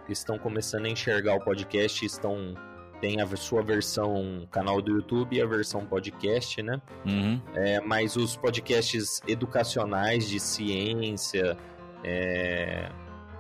estão 0.08 0.38
começando 0.38 0.86
a 0.86 0.88
enxergar 0.88 1.34
o 1.34 1.40
podcast, 1.40 2.04
estão 2.04 2.54
tem 3.02 3.20
a 3.20 3.26
sua 3.36 3.62
versão 3.62 4.46
canal 4.48 4.80
do 4.80 4.92
YouTube 4.92 5.36
e 5.36 5.42
a 5.42 5.44
versão 5.44 5.84
podcast, 5.84 6.62
né? 6.62 6.80
Uhum. 7.04 7.42
É, 7.52 7.80
mas 7.80 8.14
os 8.14 8.36
podcasts 8.36 9.20
educacionais 9.26 10.28
de 10.28 10.38
ciência, 10.38 11.58
é, 12.04 12.88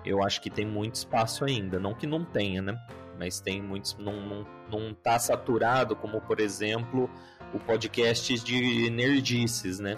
eu 0.04 0.20
acho 0.20 0.42
que 0.42 0.50
tem 0.50 0.66
muito 0.66 0.96
espaço 0.96 1.44
ainda. 1.44 1.78
Não 1.78 1.94
que 1.94 2.08
não 2.08 2.24
tenha, 2.24 2.60
né? 2.60 2.76
Mas 3.16 3.38
tem 3.38 3.62
muitos. 3.62 3.96
Não, 3.98 4.20
não, 4.20 4.46
não 4.68 4.92
tá 4.92 5.16
saturado, 5.20 5.94
como 5.94 6.20
por 6.20 6.40
exemplo 6.40 7.08
o 7.54 7.60
podcast 7.60 8.34
de 8.42 8.90
nerdices, 8.90 9.78
né? 9.78 9.96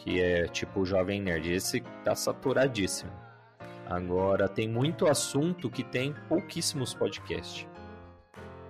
Que 0.00 0.20
é 0.20 0.46
tipo 0.48 0.80
o 0.80 0.84
Jovem 0.84 1.22
Nerd. 1.22 1.50
Esse 1.50 1.80
tá 2.04 2.14
saturadíssimo. 2.14 3.10
Agora, 3.86 4.46
tem 4.50 4.68
muito 4.68 5.06
assunto 5.08 5.70
que 5.70 5.82
tem 5.82 6.14
pouquíssimos 6.28 6.92
podcasts 6.92 7.69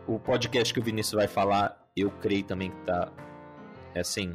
o 0.06 0.18
podcast 0.18 0.72
que 0.72 0.80
o 0.80 0.82
Vinícius 0.82 1.14
vai 1.14 1.28
falar, 1.28 1.80
eu 1.96 2.10
creio 2.10 2.44
também 2.44 2.70
que 2.70 2.80
tá. 2.82 3.08
É 3.94 4.00
assim. 4.00 4.32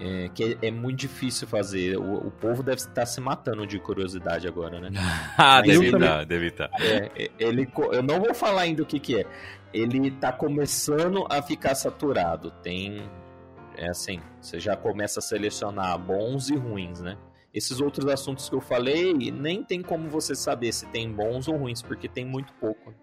É, 0.00 0.28
que 0.34 0.58
é, 0.60 0.68
é, 0.68 0.70
muito 0.70 0.98
difícil 0.98 1.46
fazer. 1.46 1.96
O, 1.96 2.26
o, 2.26 2.30
povo 2.30 2.62
deve 2.62 2.78
estar 2.78 3.06
se 3.06 3.20
matando 3.20 3.66
de 3.66 3.78
curiosidade 3.78 4.48
agora, 4.48 4.80
né? 4.80 4.90
ah, 5.38 5.60
deve 5.60 5.86
estar, 5.86 6.24
deve 6.24 6.46
estar. 6.48 6.70
É, 6.80 7.10
é, 7.16 7.30
ele, 7.38 7.70
eu 7.92 8.02
não 8.02 8.20
vou 8.20 8.34
falar 8.34 8.62
ainda 8.62 8.82
o 8.82 8.86
que, 8.86 8.98
que 8.98 9.20
é. 9.20 9.26
Ele 9.72 10.10
tá 10.10 10.32
começando 10.32 11.24
a 11.30 11.40
ficar 11.40 11.74
saturado. 11.74 12.50
Tem. 12.62 13.08
É 13.76 13.88
assim, 13.88 14.20
você 14.40 14.58
já 14.60 14.76
começa 14.76 15.20
a 15.20 15.22
selecionar 15.22 15.98
bons 15.98 16.50
e 16.50 16.56
ruins, 16.56 17.00
né? 17.00 17.16
Esses 17.54 17.80
outros 17.80 18.06
assuntos 18.06 18.48
que 18.48 18.54
eu 18.54 18.60
falei, 18.60 19.12
nem 19.30 19.62
tem 19.62 19.82
como 19.82 20.08
você 20.08 20.34
saber 20.34 20.72
se 20.72 20.86
tem 20.86 21.10
bons 21.12 21.48
ou 21.48 21.56
ruins, 21.56 21.82
porque 21.82 22.08
tem 22.08 22.24
muito 22.24 22.52
pouco. 22.54 22.94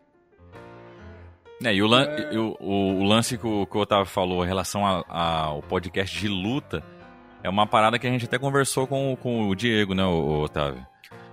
É, 1.63 1.73
e 1.73 1.81
o, 1.81 1.87
lan 1.87 2.03
é... 2.03 2.37
o, 2.37 2.55
o, 2.59 2.99
o, 2.99 3.03
lance 3.03 3.37
que 3.37 3.45
o, 3.45 3.65
que 3.65 3.77
o 3.77 3.81
Otávio 3.81 4.05
falou 4.05 4.43
em 4.45 4.47
relação 4.47 4.85
ao 4.85 5.61
podcast 5.63 6.17
de 6.17 6.27
luta 6.27 6.83
é 7.43 7.49
uma 7.49 7.67
parada 7.67 7.99
que 7.99 8.07
a 8.07 8.09
gente 8.09 8.25
até 8.25 8.37
conversou 8.37 8.87
com, 8.87 9.15
com 9.21 9.49
o 9.49 9.55
Diego, 9.55 9.93
né, 9.93 10.03
o, 10.03 10.43
Otávio? 10.43 10.85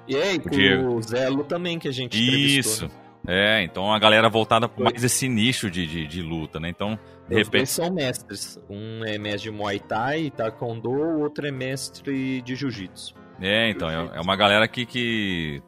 E 0.09 0.16
aí, 0.16 0.38
com 0.38 0.50
Diego. 0.50 0.95
o 0.95 1.02
Zelo 1.02 1.45
também, 1.45 1.78
que 1.78 1.88
a 1.88 1.92
gente 1.92 2.16
Isso. 2.16 2.88
É, 3.28 3.61
então 3.62 3.92
a 3.92 3.99
galera 3.99 4.28
voltada 4.28 4.68
para 4.68 4.85
mais 4.85 5.02
esse 5.02 5.28
nicho 5.28 5.68
de, 5.68 5.85
de, 5.85 6.06
de, 6.06 6.23
luta, 6.23 6.61
né? 6.61 6.68
Então, 6.68 6.97
de 7.28 7.35
Os 7.35 7.38
repente. 7.38 7.50
Dois 7.50 7.71
são 7.71 7.92
mestres. 7.92 8.61
Um 8.71 9.04
é 9.04 9.18
mestre 9.18 9.50
de 9.50 9.56
Muay 9.56 9.80
Thai, 9.80 10.30
Taekwondo, 10.30 10.90
o 10.90 11.23
outro 11.23 11.45
é 11.45 11.50
mestre 11.50 12.40
de 12.40 12.54
Jiu-Jitsu. 12.54 13.14
É, 13.40 13.68
então, 13.68 13.90
é, 13.90 14.18
é 14.18 14.21
uma 14.21 14.37
galera 14.37 14.68
que, 14.68 14.87
que 14.87 15.61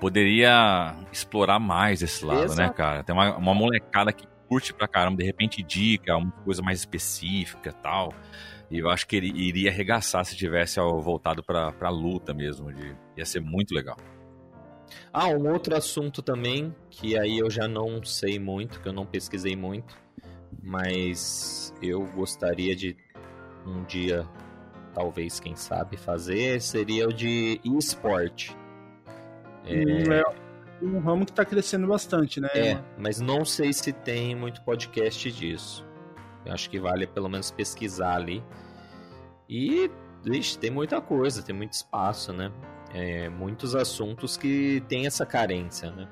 poderia 0.00 0.94
explorar 1.12 1.58
mais 1.58 2.02
esse 2.02 2.24
lado, 2.24 2.38
né, 2.38 2.44
Exato. 2.44 2.60
né, 2.60 2.68
cara? 2.70 3.02
Tem 3.02 3.14
uma, 3.14 3.36
uma 3.36 3.54
molecada 3.54 4.12
que 4.12 4.26
curte 4.48 4.72
pra 4.72 4.86
caramba, 4.86 5.18
de 5.18 5.24
repente 5.24 5.62
dica, 5.62 6.16
uma 6.16 6.30
coisa 6.30 6.62
mais 6.62 6.78
específica 6.78 7.72
tal. 7.72 8.12
E 8.70 8.78
eu 8.78 8.90
acho 8.90 9.06
que 9.06 9.16
ele 9.16 9.28
iria 9.28 9.70
arregaçar 9.70 10.24
se 10.24 10.36
tivesse 10.36 10.80
voltado 10.80 11.42
pra, 11.42 11.72
pra 11.72 11.88
luta 11.88 12.34
mesmo. 12.34 12.72
De, 12.72 12.96
ia 13.16 13.24
ser 13.24 13.40
muito 13.40 13.74
legal. 13.74 13.96
Ah, 15.12 15.28
um 15.28 15.50
outro 15.50 15.76
assunto 15.76 16.22
também, 16.22 16.74
que 16.90 17.18
aí 17.18 17.38
eu 17.38 17.50
já 17.50 17.66
não 17.66 18.02
sei 18.04 18.38
muito, 18.38 18.80
que 18.80 18.88
eu 18.88 18.92
não 18.92 19.06
pesquisei 19.06 19.56
muito, 19.56 19.96
mas 20.62 21.74
eu 21.82 22.06
gostaria 22.14 22.74
de 22.74 22.96
um 23.66 23.82
dia, 23.84 24.26
talvez, 24.94 25.40
quem 25.40 25.56
sabe, 25.56 25.96
fazer, 25.96 26.60
seria 26.60 27.08
o 27.08 27.12
de 27.12 27.60
esporte. 27.64 28.56
É... 29.66 30.20
é 30.20 30.24
um 30.82 30.98
ramo 30.98 31.24
que 31.24 31.32
está 31.32 31.44
crescendo 31.44 31.86
bastante, 31.86 32.40
né? 32.40 32.48
É, 32.54 32.78
mas 32.98 33.20
não 33.20 33.44
sei 33.44 33.72
se 33.72 33.92
tem 33.92 34.34
muito 34.34 34.62
podcast 34.62 35.30
disso. 35.32 35.86
Eu 36.44 36.52
acho 36.52 36.68
que 36.70 36.78
vale 36.78 37.06
pelo 37.06 37.28
menos 37.28 37.50
pesquisar 37.50 38.14
ali. 38.14 38.42
E, 39.48 39.90
vixe, 40.22 40.58
tem 40.58 40.70
muita 40.70 41.00
coisa, 41.00 41.42
tem 41.42 41.54
muito 41.54 41.72
espaço, 41.72 42.32
né? 42.32 42.52
É, 42.94 43.28
muitos 43.28 43.74
assuntos 43.74 44.36
que 44.36 44.82
tem 44.88 45.06
essa 45.06 45.24
carência, 45.24 45.90
né? 45.90 46.08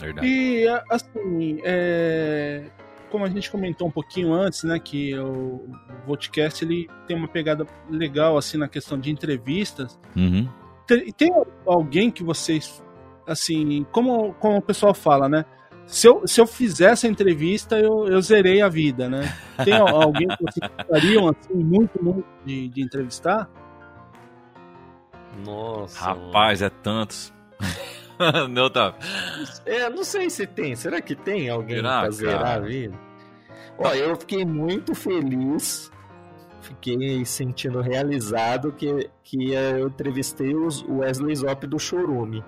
Verdade. 0.00 0.26
E, 0.26 0.68
assim, 0.90 1.60
é... 1.64 2.64
como 3.10 3.24
a 3.24 3.28
gente 3.28 3.50
comentou 3.50 3.88
um 3.88 3.90
pouquinho 3.90 4.32
antes, 4.34 4.62
né, 4.64 4.78
que 4.78 5.18
o 5.18 5.66
podcast 6.04 6.64
ele 6.64 6.88
tem 7.06 7.16
uma 7.16 7.28
pegada 7.28 7.66
legal, 7.88 8.36
assim, 8.36 8.58
na 8.58 8.68
questão 8.68 8.98
de 8.98 9.10
entrevistas. 9.10 9.98
Uhum. 10.14 10.48
Tem, 10.86 11.12
tem 11.12 11.32
alguém 11.66 12.10
que 12.10 12.22
vocês, 12.22 12.82
assim, 13.26 13.84
como, 13.90 14.34
como 14.34 14.58
o 14.58 14.62
pessoal 14.62 14.94
fala, 14.94 15.28
né? 15.28 15.44
Se 15.86 16.08
eu, 16.08 16.26
se 16.26 16.40
eu 16.40 16.46
fizer 16.46 16.92
essa 16.92 17.06
entrevista, 17.06 17.78
eu, 17.78 18.08
eu 18.08 18.20
zerei 18.20 18.60
a 18.60 18.68
vida, 18.68 19.08
né? 19.08 19.36
Tem 19.64 19.74
alguém 19.74 20.26
que 20.28 20.42
vocês 20.42 20.70
gostariam, 20.76 21.28
assim, 21.28 21.54
muito, 21.54 22.02
muito 22.02 22.26
de, 22.44 22.68
de 22.68 22.82
entrevistar? 22.82 23.48
Nossa. 25.44 26.04
Rapaz, 26.06 26.62
é 26.62 26.70
tantos. 26.70 27.32
não 28.50 28.68
tá. 28.70 28.94
É, 29.64 29.88
não 29.88 30.02
sei 30.02 30.28
se 30.28 30.46
tem. 30.46 30.74
Será 30.74 31.00
que 31.00 31.14
tem 31.14 31.48
alguém 31.48 31.76
Será, 31.76 32.00
pra 32.00 32.10
zerar 32.10 32.42
cara? 32.42 32.56
a 32.56 32.60
vida? 32.60 32.98
Ó, 33.78 33.92
eu 33.92 34.16
fiquei 34.16 34.44
muito 34.44 34.94
feliz 34.94 35.90
fiquei 36.66 37.24
sentindo 37.24 37.80
realizado 37.80 38.72
que, 38.72 39.08
que 39.22 39.52
eu 39.52 39.88
entrevistei 39.88 40.54
os 40.54 40.82
Wesley 40.88 41.34
Zop 41.36 41.66
do 41.66 41.78
Chorume. 41.78 42.44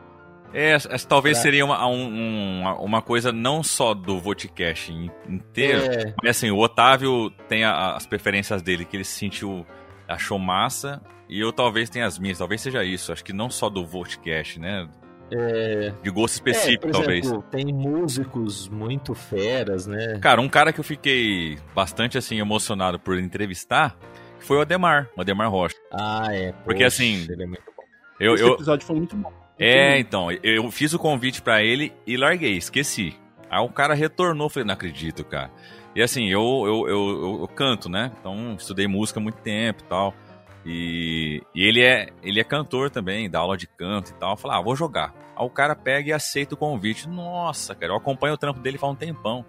É, 0.52 0.72
essa 0.72 1.06
talvez 1.06 1.36
pra... 1.36 1.42
seria 1.42 1.64
uma, 1.64 1.86
um, 1.86 2.62
uma 2.80 3.02
coisa 3.02 3.30
não 3.30 3.62
só 3.62 3.92
do 3.92 4.18
Vodcast 4.18 4.92
inteiro, 5.28 5.92
é. 5.92 6.14
mas 6.22 6.36
assim, 6.36 6.50
o 6.50 6.58
Otávio 6.58 7.30
tem 7.48 7.64
a, 7.64 7.94
as 7.94 8.06
preferências 8.06 8.62
dele, 8.62 8.84
que 8.84 8.96
ele 8.96 9.04
sentiu, 9.04 9.66
achou 10.06 10.38
massa, 10.38 11.02
e 11.28 11.38
eu 11.38 11.52
talvez 11.52 11.90
tenha 11.90 12.06
as 12.06 12.18
minhas, 12.18 12.38
talvez 12.38 12.62
seja 12.62 12.82
isso, 12.82 13.12
acho 13.12 13.24
que 13.24 13.32
não 13.32 13.50
só 13.50 13.68
do 13.68 13.84
Vodcast, 13.84 14.58
né? 14.58 14.88
É... 15.30 15.92
De 16.02 16.10
gosto 16.10 16.34
específico, 16.34 16.88
é, 16.88 16.90
talvez. 16.90 17.26
Exemplo, 17.26 17.44
tem 17.50 17.66
músicos 17.66 18.68
muito 18.68 19.14
feras, 19.14 19.86
né? 19.86 20.18
Cara, 20.20 20.40
um 20.40 20.48
cara 20.48 20.72
que 20.72 20.80
eu 20.80 20.84
fiquei 20.84 21.58
bastante 21.74 22.16
assim 22.16 22.38
emocionado 22.38 22.98
por 22.98 23.18
entrevistar 23.18 23.96
foi 24.38 24.56
o 24.56 24.60
Ademar, 24.60 25.08
o 25.16 25.20
Ademar 25.20 25.50
Rocha. 25.50 25.76
Ah, 25.92 26.28
é. 26.32 26.52
Porque 26.64 26.84
assim. 26.84 27.26
Ele 27.28 27.42
é 27.42 27.46
muito 27.46 27.64
bom. 27.76 27.82
Eu, 28.18 28.34
Esse 28.34 28.44
eu... 28.44 28.54
episódio 28.54 28.86
foi 28.86 28.96
muito 28.96 29.16
bom. 29.16 29.32
É, 29.58 29.98
então, 29.98 30.30
eu 30.30 30.70
fiz 30.70 30.94
o 30.94 30.98
convite 30.98 31.42
para 31.42 31.62
ele 31.62 31.92
e 32.06 32.16
larguei, 32.16 32.56
esqueci. 32.56 33.16
Aí 33.50 33.60
o 33.60 33.68
cara 33.68 33.92
retornou, 33.92 34.48
falei, 34.48 34.66
não 34.66 34.74
acredito, 34.74 35.24
cara. 35.24 35.50
E 35.96 36.02
assim, 36.02 36.28
eu, 36.28 36.64
eu, 36.64 36.88
eu, 36.88 37.38
eu, 37.40 37.48
canto, 37.48 37.88
né? 37.88 38.12
Então, 38.20 38.54
estudei 38.56 38.86
música 38.86 39.18
há 39.18 39.22
muito 39.22 39.38
tempo 39.38 39.82
e 39.82 39.86
tal. 39.88 40.14
E, 40.70 41.42
e, 41.54 41.66
ele, 41.66 41.82
é, 41.82 42.10
ele 42.22 42.38
é 42.38 42.44
cantor 42.44 42.90
também, 42.90 43.30
dá 43.30 43.38
aula 43.38 43.56
de 43.56 43.66
canto 43.66 44.10
e 44.10 44.14
tal. 44.14 44.36
Falei, 44.36 44.58
ah, 44.58 44.60
vou 44.60 44.76
jogar. 44.76 45.14
Aí 45.34 45.46
o 45.46 45.48
cara 45.48 45.74
pega 45.74 46.10
e 46.10 46.12
aceita 46.12 46.54
o 46.54 46.58
convite. 46.58 47.08
Nossa, 47.08 47.74
cara, 47.74 47.92
eu 47.92 47.96
acompanho 47.96 48.34
o 48.34 48.38
trampo 48.38 48.60
dele 48.60 48.76
faz 48.76 48.92
um 48.92 48.96
tempão. 48.96 49.46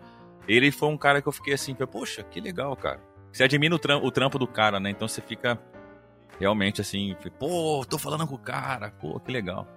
Ele 0.47 0.71
foi 0.71 0.87
um 0.87 0.97
cara 0.97 1.21
que 1.21 1.27
eu 1.27 1.33
fiquei 1.33 1.53
assim, 1.53 1.75
poxa, 1.75 2.23
que 2.23 2.39
legal, 2.39 2.73
cara. 2.77 3.01
Você 3.33 3.43
admira 3.43 3.75
o 3.75 3.79
trampo, 3.79 4.07
o 4.07 4.11
trampo 4.11 4.39
do 4.39 4.47
cara, 4.47 4.79
né? 4.79 4.91
Então 4.91 5.09
você 5.09 5.21
fica 5.21 5.59
realmente 6.39 6.79
assim, 6.79 7.13
pô, 7.37 7.85
tô 7.87 7.97
falando 7.97 8.25
com 8.25 8.35
o 8.35 8.39
cara, 8.39 8.89
pô, 8.91 9.19
que 9.19 9.29
legal. 9.29 9.67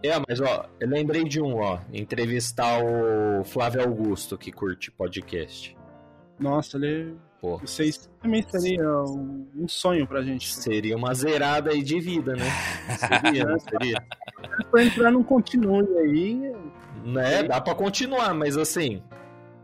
É, 0.00 0.12
mas 0.28 0.40
ó, 0.40 0.68
eu 0.78 0.88
lembrei 0.88 1.24
de 1.24 1.42
um, 1.42 1.56
ó, 1.56 1.80
entrevistar 1.92 2.80
o 2.80 3.42
Flávio 3.42 3.82
Augusto, 3.82 4.38
que 4.38 4.52
curte 4.52 4.90
podcast. 4.92 5.76
Nossa, 6.38 6.76
ele. 6.76 7.16
Pô. 7.40 7.56
Vocês 7.58 8.08
também 8.20 8.42
seria 8.42 8.86
um 8.86 9.66
sonho 9.66 10.06
pra 10.06 10.22
gente. 10.22 10.54
Seria 10.54 10.96
uma 10.96 11.14
zerada 11.14 11.70
aí 11.70 11.82
de 11.82 11.98
vida, 11.98 12.34
né? 12.36 12.44
Seria, 12.98 13.44
não 13.44 13.58
seria? 13.58 13.96
pra 14.70 14.84
entrar 14.84 15.10
num 15.10 15.22
continue 15.22 15.86
aí. 15.98 16.52
Né, 17.02 17.44
dá 17.44 17.60
pra 17.62 17.74
continuar, 17.74 18.34
mas 18.34 18.58
assim, 18.58 19.02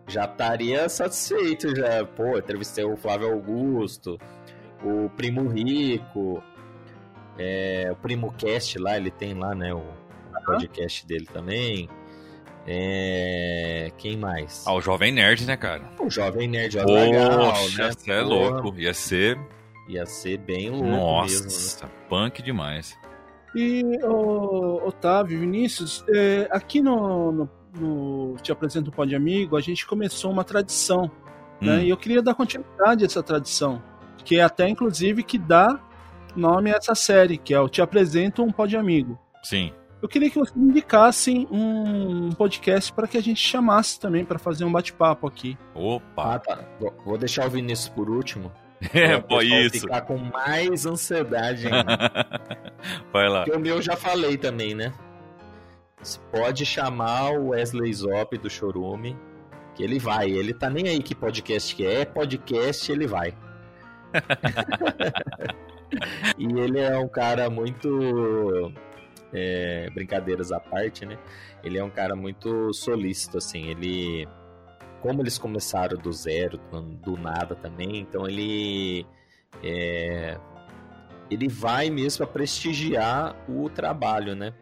já 0.08 0.24
estaria 0.24 0.88
satisfeito 0.88 1.76
já. 1.76 2.04
Pô, 2.04 2.38
entrevistei 2.38 2.84
o 2.84 2.96
Flávio 2.96 3.30
Augusto, 3.30 4.18
o 4.82 5.10
Primo 5.10 5.46
Rico, 5.48 6.42
é, 7.38 7.90
o 7.92 7.96
Primo 7.96 8.32
Cast 8.32 8.78
lá, 8.78 8.96
ele 8.96 9.10
tem 9.10 9.34
lá, 9.34 9.54
né, 9.54 9.74
o 9.74 9.84
podcast 10.46 11.06
dele 11.06 11.26
também. 11.26 11.90
É... 12.66 13.92
Quem 14.06 14.16
mais? 14.16 14.64
Ah, 14.64 14.72
o 14.72 14.80
Jovem 14.80 15.10
Nerd, 15.10 15.44
né, 15.44 15.56
cara? 15.56 15.82
O 15.98 16.08
Jovem 16.08 16.46
Nerd, 16.46 16.78
olha 16.78 16.86
legal, 16.86 17.52
né? 17.76 17.90
é 18.06 18.20
louco. 18.20 18.72
Ia 18.78 18.94
ser... 18.94 19.36
Ia 19.88 20.06
ser 20.06 20.38
bem 20.38 20.70
louco 20.70 20.86
Nossa, 20.86 21.42
mesmo, 21.42 21.82
né? 21.82 21.90
punk 22.08 22.40
demais. 22.40 22.96
E, 23.54 23.82
o 24.04 24.86
Otávio, 24.86 25.40
Vinícius, 25.40 26.04
é, 26.08 26.46
aqui 26.52 26.80
no, 26.80 27.32
no, 27.32 27.50
no, 27.80 28.36
Te 28.36 28.52
Apresento 28.52 28.90
o 28.90 28.92
Pode 28.92 29.14
Amigo, 29.14 29.56
a 29.56 29.60
gente 29.60 29.84
começou 29.84 30.30
uma 30.30 30.44
tradição, 30.44 31.10
né? 31.60 31.72
hum. 31.72 31.76
né? 31.78 31.84
E 31.84 31.90
eu 31.90 31.96
queria 31.96 32.22
dar 32.22 32.34
continuidade 32.34 33.02
a 33.02 33.06
essa 33.06 33.24
tradição, 33.24 33.82
que 34.24 34.38
é 34.38 34.42
até, 34.42 34.68
inclusive, 34.68 35.24
que 35.24 35.36
dá 35.38 35.80
nome 36.36 36.72
a 36.72 36.76
essa 36.76 36.94
série, 36.94 37.38
que 37.38 37.52
é 37.52 37.60
o 37.60 37.68
Te 37.68 37.82
Apresento 37.82 38.44
um 38.44 38.52
Pode 38.52 38.76
Amigo. 38.76 39.18
Sim. 39.42 39.72
Eu 40.00 40.08
queria 40.08 40.28
que 40.28 40.38
vocês 40.38 40.56
indicassem 40.56 41.48
um 41.50 42.30
podcast 42.30 42.92
para 42.92 43.08
que 43.08 43.16
a 43.16 43.22
gente 43.22 43.40
chamasse 43.40 43.98
também 43.98 44.24
para 44.24 44.38
fazer 44.38 44.64
um 44.64 44.72
bate-papo 44.72 45.26
aqui. 45.26 45.56
Opa! 45.74 46.34
Ah, 46.34 46.38
tá. 46.38 46.64
Vou 47.04 47.16
deixar 47.16 47.46
o 47.46 47.50
Vinícius 47.50 47.88
por 47.88 48.10
último. 48.10 48.52
É, 48.92 49.18
pô, 49.18 49.40
isso. 49.40 49.80
ficar 49.80 50.02
com 50.02 50.18
mais 50.18 50.84
ansiedade 50.84 51.66
ainda. 51.66 52.30
Vai 53.10 53.26
lá. 53.26 53.44
Porque 53.44 53.56
o 53.56 53.60
meu 53.60 53.80
já 53.80 53.96
falei 53.96 54.36
também, 54.36 54.74
né? 54.74 54.92
Você 56.02 56.20
pode 56.30 56.66
chamar 56.66 57.30
o 57.30 57.48
Wesley 57.48 57.90
Zop 57.94 58.36
do 58.36 58.50
Chorume, 58.50 59.16
que 59.74 59.82
ele 59.82 59.98
vai. 59.98 60.30
Ele 60.30 60.52
tá 60.52 60.68
nem 60.68 60.88
aí 60.88 61.02
que 61.02 61.14
podcast 61.14 61.74
que 61.74 61.86
é, 61.86 62.04
podcast 62.04 62.92
ele 62.92 63.06
vai. 63.06 63.34
e 66.38 66.44
ele 66.44 66.78
é 66.78 66.98
um 66.98 67.08
cara 67.08 67.48
muito 67.48 68.70
é, 69.36 69.90
brincadeiras 69.90 70.50
à 70.50 70.58
parte, 70.58 71.04
né? 71.04 71.18
Ele 71.62 71.78
é 71.78 71.84
um 71.84 71.90
cara 71.90 72.16
muito 72.16 72.72
solícito, 72.72 73.38
assim. 73.38 73.68
Ele, 73.68 74.26
como 75.00 75.22
eles 75.22 75.38
começaram 75.38 75.96
do 75.96 76.12
zero, 76.12 76.58
do 77.02 77.16
nada 77.16 77.54
também, 77.54 77.98
então 77.98 78.26
ele 78.26 79.06
é, 79.62 80.38
ele 81.30 81.48
vai 81.48 81.90
mesmo 81.90 82.24
para 82.24 82.32
prestigiar 82.32 83.36
o 83.48 83.68
trabalho, 83.68 84.34
né? 84.34 84.52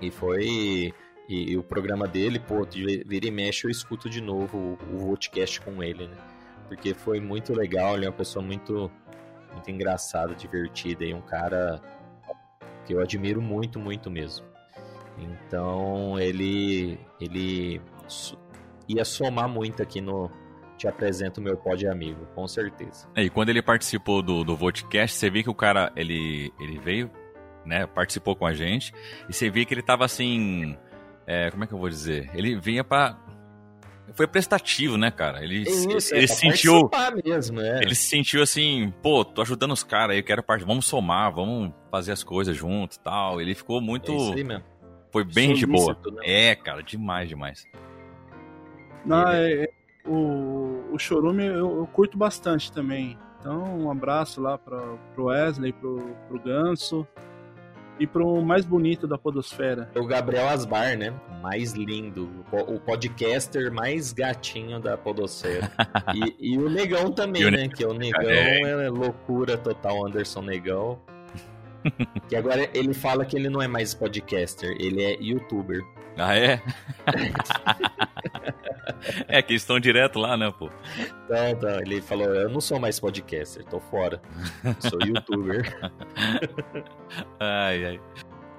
E 0.00 0.10
foi 0.10 0.92
e, 1.28 1.52
e, 1.52 1.56
o 1.56 1.62
programa 1.62 2.06
dele, 2.06 2.38
pô, 2.38 2.64
vira 2.64 3.26
e 3.26 3.30
mexe 3.30 3.66
eu 3.66 3.70
escuto 3.70 4.08
de 4.08 4.20
novo 4.20 4.78
o, 4.90 4.96
o 4.96 5.06
podcast 5.08 5.60
com 5.60 5.82
ele, 5.82 6.06
né? 6.06 6.16
Porque 6.68 6.94
foi 6.94 7.20
muito 7.20 7.52
legal, 7.52 7.96
ele 7.96 8.06
é 8.06 8.08
uma 8.08 8.16
pessoa 8.16 8.44
muito 8.44 8.90
muito 9.52 9.70
engraçada, 9.70 10.34
divertida 10.34 11.04
e 11.04 11.12
um 11.12 11.20
cara 11.20 11.80
que 12.88 12.94
eu 12.94 13.00
admiro 13.00 13.42
muito, 13.42 13.78
muito 13.78 14.10
mesmo. 14.10 14.46
Então 15.18 16.18
ele 16.18 16.98
ele 17.20 17.82
ia 18.88 19.04
somar 19.04 19.46
muito 19.46 19.82
aqui 19.82 20.00
no 20.00 20.30
te 20.78 20.88
apresento 20.88 21.40
meu 21.40 21.56
pod 21.56 21.86
amigo, 21.86 22.24
com 22.34 22.48
certeza. 22.48 23.06
É, 23.14 23.24
e 23.24 23.28
quando 23.28 23.50
ele 23.50 23.60
participou 23.60 24.22
do, 24.22 24.42
do 24.42 24.56
Votecast, 24.56 25.18
você 25.18 25.28
viu 25.28 25.42
que 25.42 25.50
o 25.50 25.54
cara 25.54 25.92
ele, 25.96 26.52
ele 26.58 26.78
veio, 26.78 27.10
né, 27.66 27.84
participou 27.84 28.36
com 28.36 28.46
a 28.46 28.54
gente, 28.54 28.94
e 29.28 29.32
você 29.32 29.50
via 29.50 29.64
que 29.64 29.74
ele 29.74 29.82
tava 29.82 30.04
assim, 30.04 30.78
é, 31.26 31.50
como 31.50 31.64
é 31.64 31.66
que 31.66 31.74
eu 31.74 31.78
vou 31.78 31.88
dizer? 31.88 32.30
Ele 32.32 32.58
vinha 32.58 32.84
para 32.84 33.18
foi 34.14 34.26
prestativo, 34.26 34.96
né, 34.96 35.10
cara? 35.10 35.42
Ele, 35.42 35.62
Isso, 35.62 36.14
ele 36.14 36.24
é, 36.24 36.26
sentiu. 36.26 36.90
Mesmo, 37.24 37.60
é. 37.60 37.82
Ele 37.82 37.94
se 37.94 38.08
sentiu 38.08 38.42
assim, 38.42 38.92
pô, 39.02 39.24
tô 39.24 39.42
ajudando 39.42 39.72
os 39.72 39.82
caras 39.82 40.14
aí, 40.14 40.20
eu 40.20 40.24
quero 40.24 40.42
parte, 40.42 40.64
vamos 40.64 40.86
somar, 40.86 41.32
vamos 41.32 41.72
fazer 41.90 42.12
as 42.12 42.22
coisas 42.22 42.56
junto 42.56 42.96
e 42.96 43.00
tal. 43.00 43.40
Ele 43.40 43.54
ficou 43.54 43.80
muito. 43.80 44.12
É 44.12 44.62
foi 45.10 45.24
bem 45.24 45.54
de 45.54 45.66
boa. 45.66 45.96
Né? 46.12 46.22
É, 46.24 46.54
cara, 46.54 46.82
demais, 46.82 47.28
demais. 47.28 47.64
Não, 49.04 49.28
é, 49.28 49.64
é, 49.64 49.70
o, 50.06 50.92
o 50.92 50.98
Chorume 50.98 51.46
eu, 51.46 51.78
eu, 51.78 51.88
curto 51.92 52.16
bastante 52.18 52.70
também. 52.72 53.18
Então, 53.40 53.62
um 53.78 53.90
abraço 53.90 54.40
lá 54.40 54.58
pra, 54.58 54.80
pro 55.14 55.26
Wesley, 55.26 55.72
pro, 55.72 56.14
pro 56.28 56.40
Ganso 56.40 57.06
e 57.98 58.06
pro 58.06 58.40
mais 58.42 58.64
bonito 58.64 59.06
da 59.06 59.18
podosfera. 59.18 59.90
O 59.94 60.06
Gabriel 60.06 60.48
Asbar, 60.48 60.96
né? 60.96 61.12
Mais 61.42 61.72
lindo. 61.72 62.44
O 62.52 62.78
podcaster 62.78 63.72
mais 63.72 64.12
gatinho 64.12 64.80
da 64.80 64.96
podosfera. 64.96 65.70
e, 66.14 66.52
e, 66.52 66.58
o 66.58 66.68
Negão 66.68 67.12
também, 67.12 67.44
o 67.44 67.50
né? 67.50 67.68
Que 67.68 67.84
é 67.84 67.86
o 67.86 67.92
Negão 67.92 68.30
é 68.30 68.88
loucura 68.88 69.56
total, 69.56 70.06
Anderson 70.06 70.42
Negão. 70.42 70.98
que 72.28 72.36
agora 72.36 72.68
ele 72.74 72.94
fala 72.94 73.24
que 73.24 73.36
ele 73.36 73.48
não 73.48 73.62
é 73.62 73.68
mais 73.68 73.94
podcaster, 73.94 74.76
ele 74.78 75.02
é 75.02 75.16
youtuber. 75.20 75.82
Ah, 76.16 76.36
é? 76.36 76.60
é 79.28 79.40
que 79.40 79.52
eles 79.52 79.62
estão 79.62 79.78
direto 79.78 80.18
lá, 80.18 80.36
né, 80.36 80.52
pô? 80.58 80.68
Não, 81.28 81.60
não, 81.60 81.80
ele 81.80 82.00
falou, 82.00 82.26
eu 82.26 82.48
não 82.48 82.60
sou 82.60 82.80
mais 82.80 82.98
podcaster, 82.98 83.64
tô 83.64 83.78
fora. 83.78 84.20
Sou 84.80 84.98
youtuber. 85.06 85.92
ai, 87.38 87.84
ai. 87.84 88.00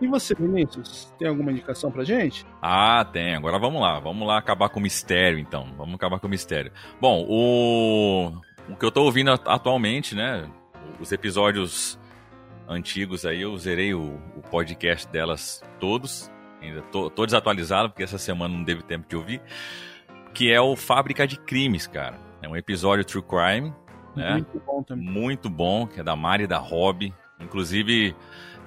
E 0.01 0.07
você, 0.07 0.33
Vinícius, 0.33 1.13
tem 1.17 1.27
alguma 1.27 1.51
indicação 1.51 1.91
pra 1.91 2.05
gente? 2.05 2.45
Ah, 2.61 3.03
tem. 3.03 3.35
Agora 3.35 3.59
vamos 3.59 3.81
lá. 3.81 3.99
Vamos 3.99 4.25
lá 4.25 4.37
acabar 4.37 4.69
com 4.69 4.79
o 4.79 4.83
mistério, 4.83 5.37
então. 5.37 5.73
Vamos 5.77 5.95
acabar 5.95 6.19
com 6.19 6.27
o 6.27 6.29
mistério. 6.29 6.71
Bom, 7.01 7.25
o, 7.27 8.31
o 8.69 8.75
que 8.77 8.85
eu 8.85 8.91
tô 8.91 9.03
ouvindo 9.03 9.31
atualmente, 9.31 10.15
né? 10.15 10.49
Os 11.01 11.11
episódios 11.11 11.99
antigos 12.67 13.25
aí, 13.25 13.41
eu 13.41 13.57
zerei 13.57 13.93
o, 13.93 14.21
o 14.37 14.41
podcast 14.49 15.05
delas 15.09 15.61
todos. 15.81 16.31
Ainda 16.61 16.81
tô, 16.83 17.09
tô 17.09 17.25
desatualizado, 17.25 17.89
porque 17.89 18.03
essa 18.03 18.17
semana 18.17 18.55
não 18.55 18.63
teve 18.63 18.83
tempo 18.83 19.07
de 19.07 19.17
ouvir. 19.17 19.41
Que 20.33 20.49
é 20.49 20.61
o 20.61 20.77
Fábrica 20.77 21.27
de 21.27 21.37
Crimes, 21.37 21.87
cara. 21.87 22.28
É 22.41 22.47
um 22.47 22.55
episódio 22.55 23.03
True 23.03 23.23
Crime, 23.23 23.73
né? 24.15 24.33
Muito 24.33 24.61
bom 24.65 24.83
também. 24.83 25.09
Muito 25.09 25.49
bom, 25.49 25.87
que 25.87 25.99
é 25.99 26.03
da 26.03 26.15
Mari 26.15 26.43
e 26.43 26.47
da 26.47 26.57
Rob. 26.57 27.13
Inclusive, 27.39 28.15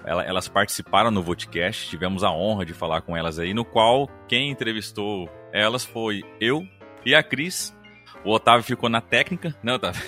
elas 0.04 0.48
participaram 0.48 1.10
no 1.10 1.22
Vodcast, 1.22 1.88
tivemos 1.88 2.24
a 2.24 2.30
honra 2.30 2.64
de 2.64 2.74
falar 2.74 3.02
com 3.02 3.16
elas 3.16 3.38
aí, 3.38 3.54
no 3.54 3.64
qual 3.64 4.08
quem 4.28 4.50
entrevistou 4.50 5.28
elas 5.52 5.84
foi 5.84 6.22
eu 6.40 6.66
e 7.04 7.14
a 7.14 7.22
Cris. 7.22 7.76
O 8.24 8.32
Otávio 8.32 8.64
ficou 8.64 8.88
na 8.88 9.00
técnica, 9.00 9.54
né, 9.62 9.74
Otávio? 9.74 10.02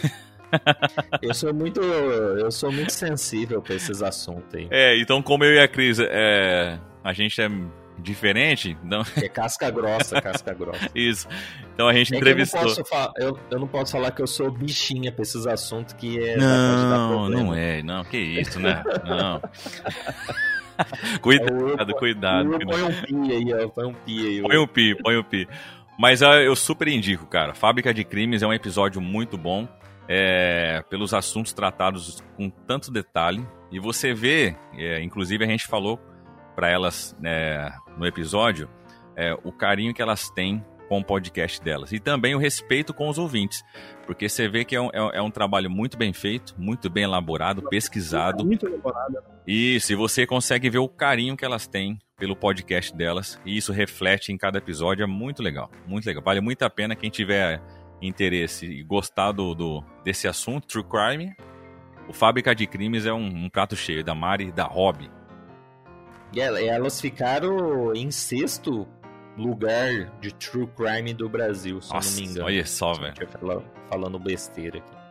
eu 1.21 1.35
sou 1.35 1.53
muito 1.53 1.81
eu 1.81 2.51
sou 2.51 2.71
muito 2.71 2.93
sensível 2.93 3.61
para 3.61 3.75
esses 3.75 4.03
assuntos 4.03 4.55
aí. 4.55 4.69
É, 4.71 4.97
então 4.99 5.21
como 5.21 5.45
eu 5.45 5.55
e 5.55 5.61
a 5.61 5.69
Cris, 5.69 5.99
é, 6.01 6.79
a 7.03 7.13
gente 7.13 7.41
é 7.41 7.49
diferente, 7.99 8.77
então... 8.85 9.03
É 9.17 9.29
casca 9.29 9.71
grossa, 9.71 10.21
casca 10.21 10.53
grossa. 10.53 10.91
Isso. 10.95 11.29
Então 11.75 11.89
a 11.89 11.93
gente 11.93 12.15
é 12.15 12.19
entrevistou. 12.19 12.61
Eu 12.61 12.77
não, 12.77 12.85
falar, 12.85 13.13
eu, 13.17 13.41
eu 13.51 13.59
não, 13.59 13.67
posso 13.67 13.93
falar 13.93 14.11
que 14.11 14.23
eu 14.23 14.27
sou 14.27 14.51
bichinha 14.51 15.11
pra 15.11 15.23
esses 15.23 15.47
assuntos 15.47 15.95
que 15.95 16.19
é. 16.19 16.37
Não, 16.37 17.29
não 17.29 17.55
é, 17.55 17.83
não, 17.83 18.05
que 18.05 18.17
isso, 18.17 18.61
né? 18.61 18.83
Não. 19.05 19.41
cuidado, 21.21 21.91
eu, 21.91 21.97
cuidado. 21.97 22.53
Eu, 22.53 22.59
põe 22.61 22.83
um 22.83 23.03
pi 23.03 23.33
aí, 23.33 23.55
ó. 23.55 23.69
Põe 23.69 23.87
um 23.87 23.95
pi 23.95 24.27
aí. 24.27 24.43
Põe 24.43 24.59
um 24.59 24.67
pi, 24.67 24.95
põe 25.03 25.17
um 25.17 25.23
pi. 25.23 25.49
Mas 25.99 26.23
uh, 26.23 26.41
eu 26.45 26.55
super 26.57 26.89
indico, 26.89 27.27
cara. 27.27 27.55
Fábrica 27.55 27.95
de 27.95 28.05
Crimes 28.05 28.43
é 28.43 28.47
um 28.47 28.53
episódio 28.53 29.01
muito 29.01 29.37
bom. 29.37 29.69
É, 30.07 30.85
pelos 30.91 31.15
assuntos 31.15 31.55
tratados 31.55 32.23
com 32.37 32.51
tanto 32.51 32.93
detalhe. 32.93 33.47
E 33.73 33.81
você 33.81 34.13
vê, 34.13 34.55
é, 34.77 35.03
inclusive 35.03 35.43
a 35.45 35.49
gente 35.49 35.67
falou 35.67 35.99
para 36.55 36.69
elas 36.69 37.17
né, 37.21 37.73
no 37.97 38.07
episódio, 38.07 38.69
é, 39.17 39.35
o 39.45 39.53
carinho 39.53 39.95
que 39.95 40.03
elas 40.03 40.31
têm 40.31 40.65
com 40.89 40.99
o 40.99 41.05
podcast 41.05 41.63
delas. 41.63 41.93
E 41.93 41.99
também 41.99 42.35
o 42.35 42.39
respeito 42.39 42.93
com 42.93 43.09
os 43.09 43.19
ouvintes. 43.19 43.65
Porque 44.07 44.29
você 44.29 44.49
vê 44.49 44.65
que 44.65 44.77
é 44.77 44.81
um, 44.81 44.91
é 44.93 45.23
um 45.23 45.31
trabalho 45.31 45.71
muito 45.71 45.97
bem 45.97 46.13
feito, 46.13 46.55
muito 46.59 46.91
bem 46.91 47.05
elaborado, 47.05 47.63
pesquisado. 47.69 48.45
Muito 48.45 48.67
elaborado. 48.67 49.17
Isso, 49.47 49.93
e 49.93 49.97
você 49.97 50.27
consegue 50.27 50.69
ver 50.69 50.79
o 50.79 50.89
carinho 50.89 51.37
que 51.37 51.45
elas 51.45 51.67
têm 51.67 51.99
pelo 52.19 52.37
podcast 52.37 52.95
delas. 52.95 53.41
E 53.45 53.57
isso 53.57 53.73
reflete 53.73 54.33
em 54.33 54.37
cada 54.37 54.59
episódio. 54.59 55.03
É 55.03 55.07
muito 55.07 55.43
legal, 55.43 55.71
muito 55.87 56.07
legal. 56.07 56.23
Vale 56.23 56.41
muito 56.41 56.63
a 56.63 56.71
pena 56.71 56.95
quem 56.95 57.11
tiver 57.11 57.63
interesse 58.01 58.67
e 58.67 58.83
gostar 58.83 59.33
do, 59.33 59.55
do 59.55 59.85
desse 60.05 60.29
assunto, 60.29 60.67
True 60.67 60.85
Crime. 60.85 61.35
O 62.09 62.13
Fábrica 62.13 62.55
de 62.55 62.67
Crimes 62.67 63.07
é 63.07 63.13
um, 63.13 63.45
um 63.45 63.49
prato 63.49 63.75
cheio 63.75 64.05
da 64.05 64.15
Mari 64.15 64.49
e 64.49 64.53
da 64.53 64.65
Rob. 64.65 65.11
E 66.35 66.41
elas 66.41 67.01
ficaram 67.01 67.95
em 67.95 68.11
sexto 68.11 68.87
lugar 69.37 70.11
de 70.21 70.33
true 70.35 70.67
crime 70.67 71.13
do 71.13 71.29
Brasil, 71.29 71.81
se 71.81 71.93
Nossa, 71.93 72.11
não 72.11 72.17
me 72.17 72.31
engano. 72.33 72.47
Olha 72.47 72.67
só, 72.67 72.93
velho. 72.95 73.15
Falando 73.89 74.19
besteira 74.19 74.79
aqui. 74.79 75.05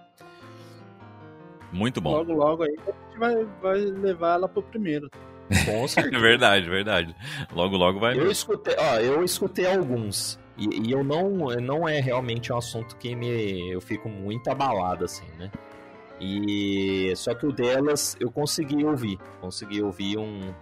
Muito 1.71 1.99
bom. 1.99 2.11
Logo, 2.11 2.33
logo 2.33 2.63
aí 2.63 2.75
a 2.79 2.91
gente 2.91 3.19
vai, 3.19 3.45
vai 3.61 3.79
levar 3.79 4.35
ela 4.35 4.47
pro 4.47 4.61
primeiro. 4.61 5.09
Com 5.65 5.87
certeza. 5.89 6.19
verdade, 6.19 6.69
verdade. 6.69 7.15
Logo, 7.51 7.75
logo 7.75 7.99
vai. 7.99 8.17
Eu 8.17 8.29
escutei, 8.29 8.75
ó, 8.77 8.99
eu 8.99 9.23
escutei 9.23 9.65
alguns. 9.65 10.39
E, 10.57 10.87
e, 10.87 10.91
eu 10.91 11.03
não, 11.03 11.47
não 11.59 11.89
é 11.89 11.99
realmente 11.99 12.53
um 12.53 12.57
assunto 12.57 12.95
que 12.97 13.15
me, 13.15 13.71
eu 13.71 13.81
fico 13.81 14.07
muito 14.07 14.49
abalado, 14.49 15.03
assim, 15.05 15.25
né? 15.39 15.49
E 16.21 17.11
só 17.15 17.33
que 17.33 17.45
o 17.45 17.51
delas 17.51 18.15
eu 18.19 18.31
consegui 18.31 18.85
ouvir, 18.85 19.17
consegui 19.41 19.81
ouvir 19.81 20.17
um, 20.19 20.53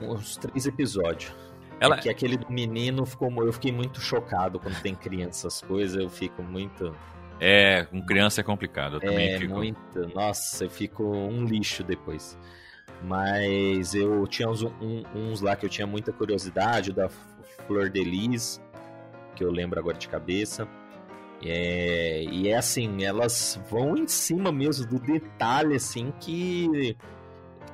uns 0.00 0.36
três 0.36 0.66
episódios. 0.66 1.34
Ela... 1.80 1.96
É 1.96 1.98
que 1.98 2.08
aquele 2.08 2.36
do 2.36 2.50
menino 2.52 3.06
ficou. 3.06 3.30
Eu 3.44 3.52
fiquei 3.52 3.72
muito 3.72 4.00
chocado 4.00 4.58
quando 4.60 4.80
tem 4.82 4.94
crianças, 4.94 5.62
coisas, 5.62 6.00
eu 6.00 6.10
fico 6.10 6.42
muito. 6.42 6.94
É, 7.40 7.84
com 7.84 8.04
criança 8.04 8.42
é 8.42 8.44
complicado. 8.44 8.96
Eu 8.96 9.00
também 9.00 9.30
é, 9.30 9.38
fico... 9.38 9.54
muito. 9.54 10.08
Nossa, 10.14 10.64
eu 10.64 10.70
fico 10.70 11.02
um 11.04 11.44
lixo 11.44 11.82
depois. 11.82 12.36
Mas 13.02 13.94
eu 13.94 14.26
tinha 14.26 14.46
uns, 14.46 14.62
um, 14.62 15.02
uns 15.14 15.40
lá 15.40 15.56
que 15.56 15.64
eu 15.64 15.70
tinha 15.70 15.86
muita 15.86 16.12
curiosidade, 16.12 16.92
da 16.92 17.08
Flor 17.66 17.88
de 17.88 18.04
Lis, 18.04 18.60
que 19.34 19.42
eu 19.42 19.50
lembro 19.50 19.80
agora 19.80 19.96
de 19.96 20.06
cabeça. 20.06 20.68
É, 21.42 22.22
e 22.24 22.48
é 22.48 22.56
assim, 22.56 23.02
elas 23.02 23.58
vão 23.70 23.96
em 23.96 24.06
cima 24.06 24.52
mesmo 24.52 24.86
do 24.86 24.98
detalhe, 24.98 25.76
assim, 25.76 26.12
que, 26.20 26.94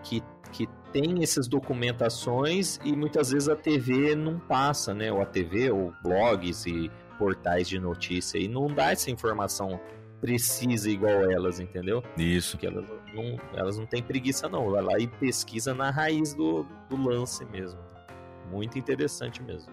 que, 0.04 0.22
que 0.52 0.68
tem 0.96 1.22
essas 1.22 1.46
documentações 1.46 2.80
e 2.82 2.96
muitas 2.96 3.30
vezes 3.30 3.50
a 3.50 3.54
TV 3.54 4.16
não 4.16 4.38
passa, 4.38 4.94
né? 4.94 5.12
Ou 5.12 5.20
a 5.20 5.26
TV, 5.26 5.70
ou 5.70 5.92
blogs 6.02 6.64
e 6.64 6.90
portais 7.18 7.68
de 7.68 7.78
notícia, 7.78 8.38
e 8.38 8.48
não 8.48 8.66
dá 8.66 8.92
essa 8.92 9.10
informação 9.10 9.78
precisa 10.22 10.90
igual 10.90 11.30
elas, 11.30 11.60
entendeu? 11.60 12.02
Isso. 12.16 12.52
Porque 12.52 12.66
elas 12.66 12.86
não, 13.14 13.38
elas 13.52 13.76
não 13.76 13.84
têm 13.84 14.02
preguiça, 14.02 14.48
não. 14.48 14.70
Vai 14.70 14.82
lá 14.82 14.98
e 14.98 15.06
pesquisa 15.06 15.74
na 15.74 15.90
raiz 15.90 16.32
do, 16.32 16.66
do 16.88 16.96
lance 16.96 17.44
mesmo. 17.44 17.78
Muito 18.50 18.78
interessante 18.78 19.42
mesmo. 19.42 19.70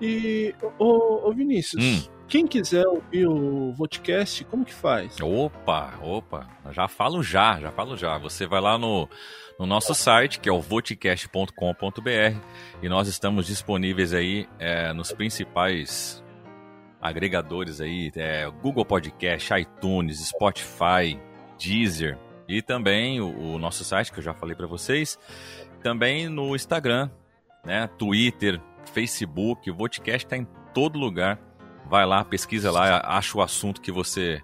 E, 0.00 0.52
ô, 0.76 1.28
ô 1.28 1.32
Vinícius, 1.32 1.84
hum. 1.84 2.13
Quem 2.28 2.46
quiser 2.46 2.86
ouvir 2.86 3.26
o 3.26 3.74
podcast, 3.76 4.44
como 4.44 4.64
que 4.64 4.74
faz? 4.74 5.20
Opa, 5.20 5.94
opa, 6.02 6.48
já 6.70 6.88
falo 6.88 7.22
já, 7.22 7.60
já 7.60 7.70
falo 7.70 7.96
já. 7.96 8.18
Você 8.18 8.46
vai 8.46 8.60
lá 8.60 8.78
no, 8.78 9.08
no 9.58 9.66
nosso 9.66 9.94
site, 9.94 10.40
que 10.40 10.48
é 10.48 10.52
o 10.52 10.60
voticast.com.br, 10.60 12.38
e 12.82 12.88
nós 12.88 13.08
estamos 13.08 13.46
disponíveis 13.46 14.12
aí 14.12 14.48
é, 14.58 14.92
nos 14.92 15.12
principais 15.12 16.22
agregadores 17.00 17.80
aí, 17.80 18.10
é, 18.16 18.50
Google 18.62 18.84
Podcast, 18.84 19.52
iTunes, 19.54 20.26
Spotify, 20.26 21.20
Deezer 21.58 22.18
e 22.48 22.62
também 22.62 23.20
o, 23.20 23.54
o 23.54 23.58
nosso 23.58 23.84
site 23.84 24.12
que 24.12 24.18
eu 24.18 24.22
já 24.22 24.34
falei 24.34 24.56
para 24.56 24.66
vocês, 24.66 25.18
também 25.82 26.28
no 26.28 26.56
Instagram, 26.56 27.10
né, 27.64 27.86
Twitter, 27.98 28.60
Facebook, 28.92 29.70
o 29.70 29.74
Vodcast 29.74 30.26
está 30.26 30.36
em 30.36 30.46
todo 30.72 30.98
lugar. 30.98 31.38
Vai 31.88 32.06
lá, 32.06 32.24
pesquisa 32.24 32.70
lá, 32.70 33.02
acha 33.04 33.36
o 33.36 33.42
assunto 33.42 33.80
que 33.80 33.92
você 33.92 34.42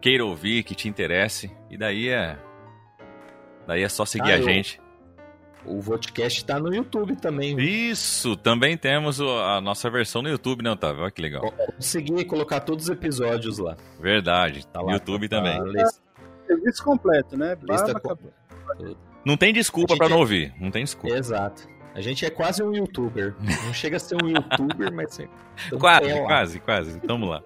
queira 0.00 0.24
ouvir, 0.24 0.62
que 0.62 0.74
te 0.74 0.88
interesse, 0.88 1.50
e 1.70 1.76
daí 1.76 2.08
é 2.08 2.38
daí 3.66 3.82
é 3.82 3.88
só 3.88 4.04
seguir 4.04 4.32
ah, 4.32 4.36
a 4.36 4.38
eu... 4.38 4.44
gente. 4.44 4.80
O 5.64 5.78
Vodcast 5.78 6.44
tá 6.46 6.58
no 6.58 6.74
YouTube 6.74 7.16
também. 7.16 7.54
Isso, 7.60 8.34
também 8.34 8.78
temos 8.78 9.20
a 9.20 9.60
nossa 9.60 9.90
versão 9.90 10.22
no 10.22 10.28
YouTube, 10.30 10.62
né, 10.62 10.70
Otávio? 10.70 11.02
Olha 11.02 11.10
que 11.10 11.20
legal. 11.20 11.52
Consegui 11.76 12.24
colocar 12.24 12.60
todos 12.60 12.84
os 12.84 12.90
episódios 12.90 13.58
lá. 13.58 13.76
Verdade, 14.00 14.66
tá 14.66 14.80
lá, 14.80 14.92
YouTube 14.94 15.28
tá, 15.28 15.36
também. 15.36 15.60
Serviço 16.46 16.82
completo, 16.82 17.36
né? 17.36 17.56
Lista 17.62 17.92
Não 19.24 19.36
tem 19.36 19.52
desculpa 19.52 19.96
para 19.96 20.08
não 20.08 20.16
é... 20.16 20.20
ouvir, 20.20 20.54
não 20.58 20.70
tem 20.70 20.82
desculpa. 20.82 21.14
Exato. 21.14 21.68
A 21.94 22.00
gente 22.00 22.24
é 22.24 22.30
quase 22.30 22.62
um 22.62 22.74
youtuber. 22.74 23.34
Não 23.64 23.72
chega 23.72 23.96
a 23.96 24.00
ser 24.00 24.16
um 24.22 24.28
youtuber, 24.28 24.92
mas 24.92 25.14
sim. 25.14 25.28
Quase, 25.78 26.20
quase, 26.22 26.60
quase. 26.60 27.00
Tamo 27.00 27.26
lá. 27.26 27.42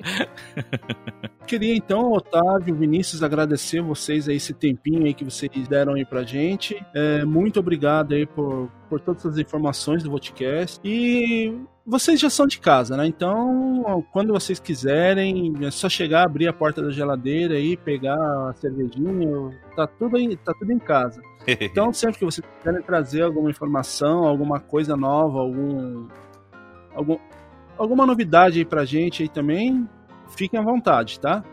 Queria 1.48 1.74
então, 1.74 2.12
Otávio, 2.12 2.72
Vinícius, 2.72 3.24
agradecer 3.24 3.80
vocês 3.82 4.28
aí 4.28 4.36
esse 4.36 4.54
tempinho 4.54 5.04
aí 5.04 5.12
que 5.12 5.24
vocês 5.24 5.66
deram 5.66 5.94
aí 5.94 6.04
pra 6.04 6.22
gente. 6.22 6.80
É, 6.94 7.24
muito 7.24 7.58
obrigado 7.58 8.14
aí 8.14 8.24
por, 8.24 8.70
por 8.88 9.00
todas 9.00 9.26
as 9.26 9.36
informações 9.36 10.04
do 10.04 10.10
podcast. 10.10 10.80
E 10.84 11.52
vocês 11.86 12.18
já 12.18 12.30
são 12.30 12.46
de 12.46 12.58
casa, 12.58 12.96
né? 12.96 13.06
Então, 13.06 14.04
quando 14.10 14.32
vocês 14.32 14.58
quiserem, 14.58 15.52
é 15.62 15.70
só 15.70 15.88
chegar, 15.88 16.24
abrir 16.24 16.48
a 16.48 16.52
porta 16.52 16.82
da 16.82 16.90
geladeira 16.90 17.58
e 17.58 17.76
pegar 17.76 18.16
a 18.16 18.54
cervejinha, 18.54 19.50
tá 19.76 19.86
tudo, 19.86 20.16
em, 20.16 20.36
tá 20.36 20.52
tudo 20.58 20.72
em 20.72 20.78
casa. 20.78 21.20
Então, 21.60 21.92
sempre 21.92 22.18
que 22.18 22.24
vocês 22.24 22.46
quiserem 22.56 22.82
trazer 22.82 23.20
alguma 23.20 23.50
informação, 23.50 24.24
alguma 24.24 24.58
coisa 24.58 24.96
nova, 24.96 25.40
algum, 25.40 26.08
algum 26.94 27.18
alguma 27.76 28.06
novidade 28.06 28.58
aí 28.58 28.64
pra 28.64 28.86
gente 28.86 29.22
aí 29.22 29.28
também, 29.28 29.86
fiquem 30.34 30.58
à 30.58 30.62
vontade, 30.62 31.20
tá? 31.20 31.44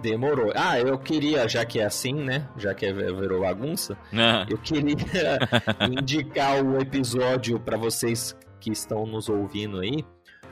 Demorou. 0.00 0.52
Ah, 0.54 0.78
eu 0.78 0.96
queria, 0.98 1.48
já 1.48 1.64
que 1.64 1.80
é 1.80 1.86
assim, 1.86 2.12
né? 2.12 2.46
Já 2.56 2.72
que 2.72 2.86
é, 2.86 2.92
virou 2.92 3.40
bagunça, 3.40 3.96
ah. 4.12 4.46
eu 4.48 4.58
queria 4.58 4.94
indicar 5.90 6.62
o 6.62 6.78
episódio 6.80 7.58
para 7.58 7.76
vocês 7.76 8.36
que 8.60 8.70
estão 8.70 9.06
nos 9.06 9.28
ouvindo 9.28 9.80
aí. 9.80 10.04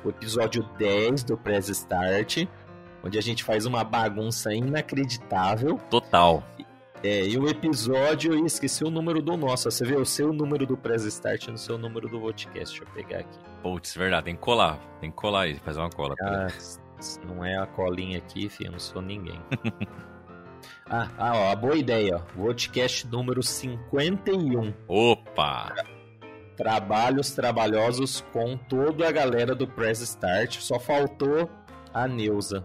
O 0.05 0.11
episódio 0.11 0.63
10 0.79 1.25
do 1.25 1.37
Press 1.37 1.69
Start, 1.69 2.47
onde 3.03 3.19
a 3.19 3.23
gente 3.23 3.43
faz 3.43 3.67
uma 3.67 3.83
bagunça 3.83 4.53
inacreditável. 4.53 5.79
Total. 5.91 6.43
É, 7.03 7.27
e 7.27 7.37
o 7.37 7.47
episódio, 7.47 8.47
esqueci 8.47 8.83
o 8.83 8.91
número 8.91 9.21
do 9.21 9.37
nosso. 9.37 9.71
Você 9.71 9.85
vê 9.85 9.95
o 9.95 10.07
seu 10.07 10.33
número 10.33 10.67
do 10.67 10.75
Press 10.75 11.05
Start 11.05 11.49
no 11.49 11.59
seu 11.59 11.77
número 11.77 12.09
do 12.09 12.19
podcast. 12.19 12.81
Deixa 12.81 12.83
eu 12.83 12.95
pegar 12.95 13.21
aqui. 13.21 13.39
Putz, 13.63 13.95
verdade, 13.95 14.25
tem 14.25 14.35
que 14.35 14.41
colar. 14.41 14.79
Tem 15.01 15.11
que 15.11 15.17
colar 15.17 15.43
aí, 15.43 15.59
fazer 15.59 15.81
uma 15.81 15.91
cola. 15.91 16.15
Ah, 16.23 16.49
não 17.27 17.45
é 17.45 17.59
a 17.59 17.67
colinha 17.67 18.17
aqui, 18.17 18.49
filho, 18.49 18.69
eu 18.69 18.73
não 18.73 18.79
sou 18.79 19.03
ninguém. 19.03 19.39
ah, 20.89 21.11
ah, 21.19 21.33
ó, 21.35 21.53
a 21.53 21.57
boa 21.57 21.77
ideia, 21.77 22.17
ó. 22.17 22.21
Podcast 22.43 23.07
número 23.07 23.43
51. 23.43 24.73
Opa! 24.89 25.75
Trabalhos 26.57 27.33
trabalhosos 27.33 28.21
com 28.33 28.57
toda 28.57 29.09
a 29.09 29.13
galera 29.13 29.55
do 29.55 29.67
Press 29.67 30.01
Start. 30.01 30.59
Só 30.61 30.79
faltou 30.79 31.51
a 31.93 32.07
Neuza 32.07 32.65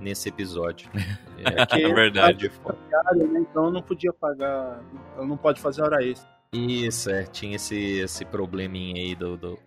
nesse 0.00 0.28
episódio. 0.28 0.90
É, 1.38 1.82
é 1.82 1.88
verdade. 1.92 2.48
Né? 2.48 3.40
Então 3.40 3.70
não 3.70 3.82
podia 3.82 4.10
pagar, 4.10 4.82
ela 5.14 5.26
não 5.26 5.36
pode 5.36 5.60
fazer 5.60 5.82
hora 5.82 6.02
extra. 6.02 6.26
Isso, 6.50 7.10
é, 7.10 7.24
tinha 7.24 7.56
esse, 7.56 7.98
esse 7.98 8.24
probleminha 8.24 9.02
aí 9.02 9.14
do, 9.14 9.36
do, 9.36 9.58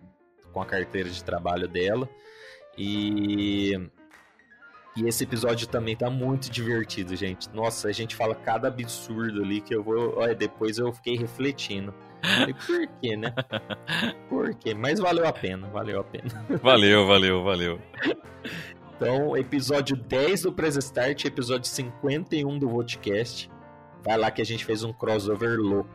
com 0.52 0.60
a 0.60 0.66
carteira 0.66 1.08
de 1.08 1.22
trabalho 1.22 1.68
dela. 1.68 2.08
E, 2.76 3.74
e 4.96 5.06
esse 5.06 5.22
episódio 5.22 5.68
também 5.68 5.96
tá 5.96 6.10
muito 6.10 6.50
divertido, 6.50 7.14
gente. 7.14 7.48
Nossa, 7.50 7.88
a 7.88 7.92
gente 7.92 8.16
fala 8.16 8.34
cada 8.34 8.66
absurdo 8.66 9.42
ali 9.42 9.60
que 9.60 9.74
eu 9.74 9.82
vou. 9.82 10.18
Olha, 10.18 10.34
depois 10.34 10.78
eu 10.78 10.92
fiquei 10.92 11.16
refletindo. 11.16 11.94
E 12.48 12.54
por 12.54 12.86
quê, 13.00 13.16
né? 13.16 13.34
Por 14.28 14.54
quê? 14.54 14.74
Mas 14.74 14.98
valeu 14.98 15.26
a 15.26 15.32
pena, 15.32 15.68
valeu 15.68 16.00
a 16.00 16.04
pena. 16.04 16.44
Valeu, 16.62 17.06
valeu, 17.06 17.42
valeu. 17.42 17.80
Então, 18.96 19.36
episódio 19.36 19.96
10 19.96 20.42
do 20.42 20.52
Press 20.52 20.76
Start, 20.76 21.24
episódio 21.24 21.68
51 21.68 22.58
do 22.58 22.68
podcast. 22.68 23.50
Vai 24.02 24.18
lá 24.18 24.30
que 24.30 24.42
a 24.42 24.44
gente 24.44 24.64
fez 24.64 24.84
um 24.84 24.92
crossover 24.92 25.58
louco. 25.58 25.88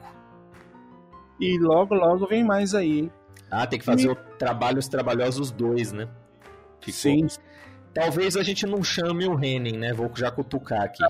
E 1.39 1.59
logo, 1.59 1.93
logo 1.93 2.27
vem 2.27 2.43
mais 2.43 2.73
aí. 2.73 3.11
Ah, 3.51 3.67
tem 3.67 3.77
que 3.77 3.85
fazer 3.85 4.07
e... 4.07 4.11
o 4.11 4.15
Trabalhos 4.15 4.87
Trabalhosos 4.87 5.51
2, 5.51 5.91
né? 5.91 6.07
Ficou... 6.79 6.93
Sim. 6.93 7.27
Talvez 7.93 8.35
a 8.35 8.43
gente 8.43 8.65
não 8.65 8.83
chame 8.83 9.27
o 9.27 9.41
Henning, 9.41 9.77
né? 9.77 9.93
Vou 9.93 10.11
já 10.15 10.29
cutucar 10.29 10.81
aqui. 10.81 11.03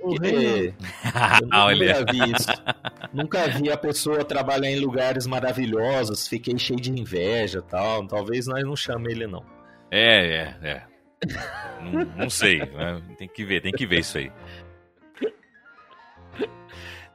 O 0.00 0.14
Henning... 0.14 0.74
Eu 1.40 1.46
nunca 1.76 2.12
vi 2.12 2.32
isso. 2.32 2.48
nunca 3.12 3.48
vi 3.48 3.70
a 3.70 3.76
pessoa 3.76 4.24
trabalhar 4.24 4.70
em 4.70 4.78
lugares 4.78 5.26
maravilhosos, 5.26 6.28
fiquei 6.28 6.56
cheio 6.58 6.80
de 6.80 6.90
inveja 6.90 7.62
tal. 7.62 8.06
Talvez 8.06 8.46
nós 8.46 8.64
não 8.64 8.76
chame 8.76 9.10
ele, 9.10 9.26
não. 9.26 9.44
É, 9.90 10.26
é, 10.26 10.56
é. 10.62 10.82
não, 11.82 12.04
não 12.16 12.30
sei, 12.30 12.58
né? 12.58 13.00
tem 13.18 13.28
que 13.28 13.44
ver, 13.44 13.60
tem 13.60 13.72
que 13.72 13.86
ver 13.86 14.00
isso 14.00 14.18
aí. 14.18 14.32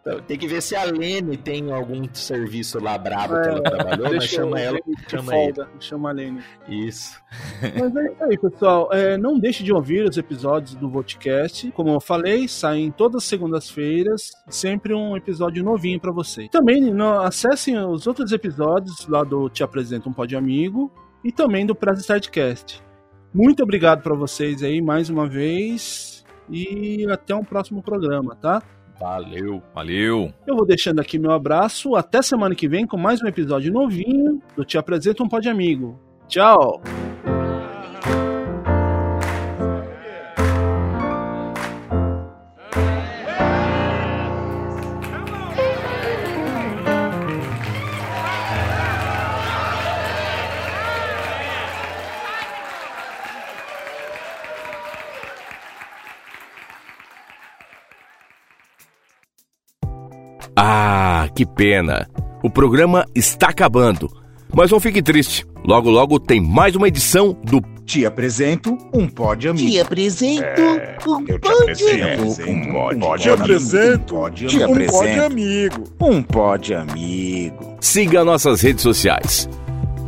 Então, 0.01 0.19
tem 0.21 0.35
que 0.35 0.47
ver 0.47 0.61
se 0.63 0.75
a 0.75 0.83
Lene 0.83 1.37
tem 1.37 1.71
algum 1.71 2.03
serviço 2.11 2.79
lá 2.83 2.97
brabo 2.97 3.39
que 3.39 3.47
ela 3.49 3.59
É, 3.59 3.61
trabalhou, 3.61 4.09
mas 4.15 4.23
chama 4.23 4.59
ela, 4.59 4.79
chama 5.07 5.35
ele. 5.35 5.53
folga, 5.53 5.69
chama 5.79 6.09
a 6.09 6.11
Lene. 6.11 6.41
Isso. 6.67 7.21
Mas 7.61 7.95
é 7.95 8.05
isso 8.11 8.23
aí, 8.23 8.37
pessoal. 8.39 8.89
É, 8.91 9.15
não 9.15 9.37
deixe 9.39 9.63
de 9.63 9.71
ouvir 9.71 10.03
os 10.09 10.17
episódios 10.17 10.73
do 10.73 10.89
Vodcast. 10.89 11.71
Como 11.73 11.89
eu 11.89 11.99
falei, 12.01 12.47
saem 12.47 12.89
todas 12.89 13.17
as 13.21 13.29
segundas-feiras, 13.29 14.31
sempre 14.49 14.91
um 14.95 15.15
episódio 15.15 15.63
novinho 15.63 15.99
pra 15.99 16.11
você. 16.11 16.47
Também 16.49 16.81
no- 16.91 17.21
acessem 17.21 17.77
os 17.77 18.07
outros 18.07 18.31
episódios 18.31 19.07
lá 19.07 19.23
do 19.23 19.49
Te 19.49 19.63
Apresento 19.63 20.09
um 20.09 20.13
Pod 20.13 20.35
Amigo 20.35 20.91
e 21.23 21.31
também 21.31 21.63
do 21.63 21.75
Press 21.75 21.99
Startcast. 21.99 22.81
Muito 23.31 23.61
obrigado 23.61 24.01
pra 24.01 24.15
vocês 24.15 24.63
aí 24.63 24.81
mais 24.81 25.11
uma 25.11 25.27
vez 25.29 26.25
e 26.49 27.05
até 27.09 27.35
um 27.35 27.43
próximo 27.43 27.81
programa, 27.83 28.35
tá? 28.35 28.63
Valeu. 29.01 29.63
Valeu! 29.73 30.31
Eu 30.45 30.55
vou 30.55 30.63
deixando 30.63 30.99
aqui 30.99 31.17
meu 31.17 31.31
abraço. 31.31 31.95
Até 31.95 32.21
semana 32.21 32.53
que 32.53 32.67
vem 32.67 32.85
com 32.85 32.97
mais 32.97 33.19
um 33.19 33.25
episódio 33.25 33.73
novinho 33.73 34.39
do 34.55 34.63
Te 34.63 34.77
Apresento 34.77 35.23
um 35.23 35.27
Pod 35.27 35.49
Amigo. 35.49 35.99
Tchau! 36.27 36.79
Que 61.35 61.45
pena. 61.45 62.09
O 62.43 62.49
programa 62.49 63.05
está 63.15 63.47
acabando. 63.49 64.09
Mas 64.53 64.71
não 64.71 64.79
fique 64.79 65.01
triste. 65.01 65.45
Logo, 65.63 65.89
logo 65.89 66.19
tem 66.19 66.41
mais 66.41 66.75
uma 66.75 66.87
edição 66.87 67.37
do 67.43 67.61
Te 67.85 68.05
apresento 68.05 68.77
um 68.93 69.07
pod 69.07 69.47
amigo. 69.47 69.69
Te 69.69 69.79
apresento 69.79 70.61
um 70.61 71.19
Eu 71.27 71.39
te 71.39 71.39
pod 71.39 73.29
apresento 73.29 74.15
um 74.15 74.19
pod, 74.19 74.47
Te 74.47 74.63
apresento 74.63 74.95
um 74.95 75.21
um 75.21 75.25
amigo. 75.25 75.75
amigo. 75.75 75.83
Um 76.01 76.23
pod 76.23 76.73
amigo. 76.73 77.75
Siga 77.79 78.23
nossas 78.25 78.61
redes 78.61 78.81
sociais. 78.81 79.47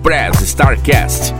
Press 0.01 0.41
Starcast. 0.41 1.33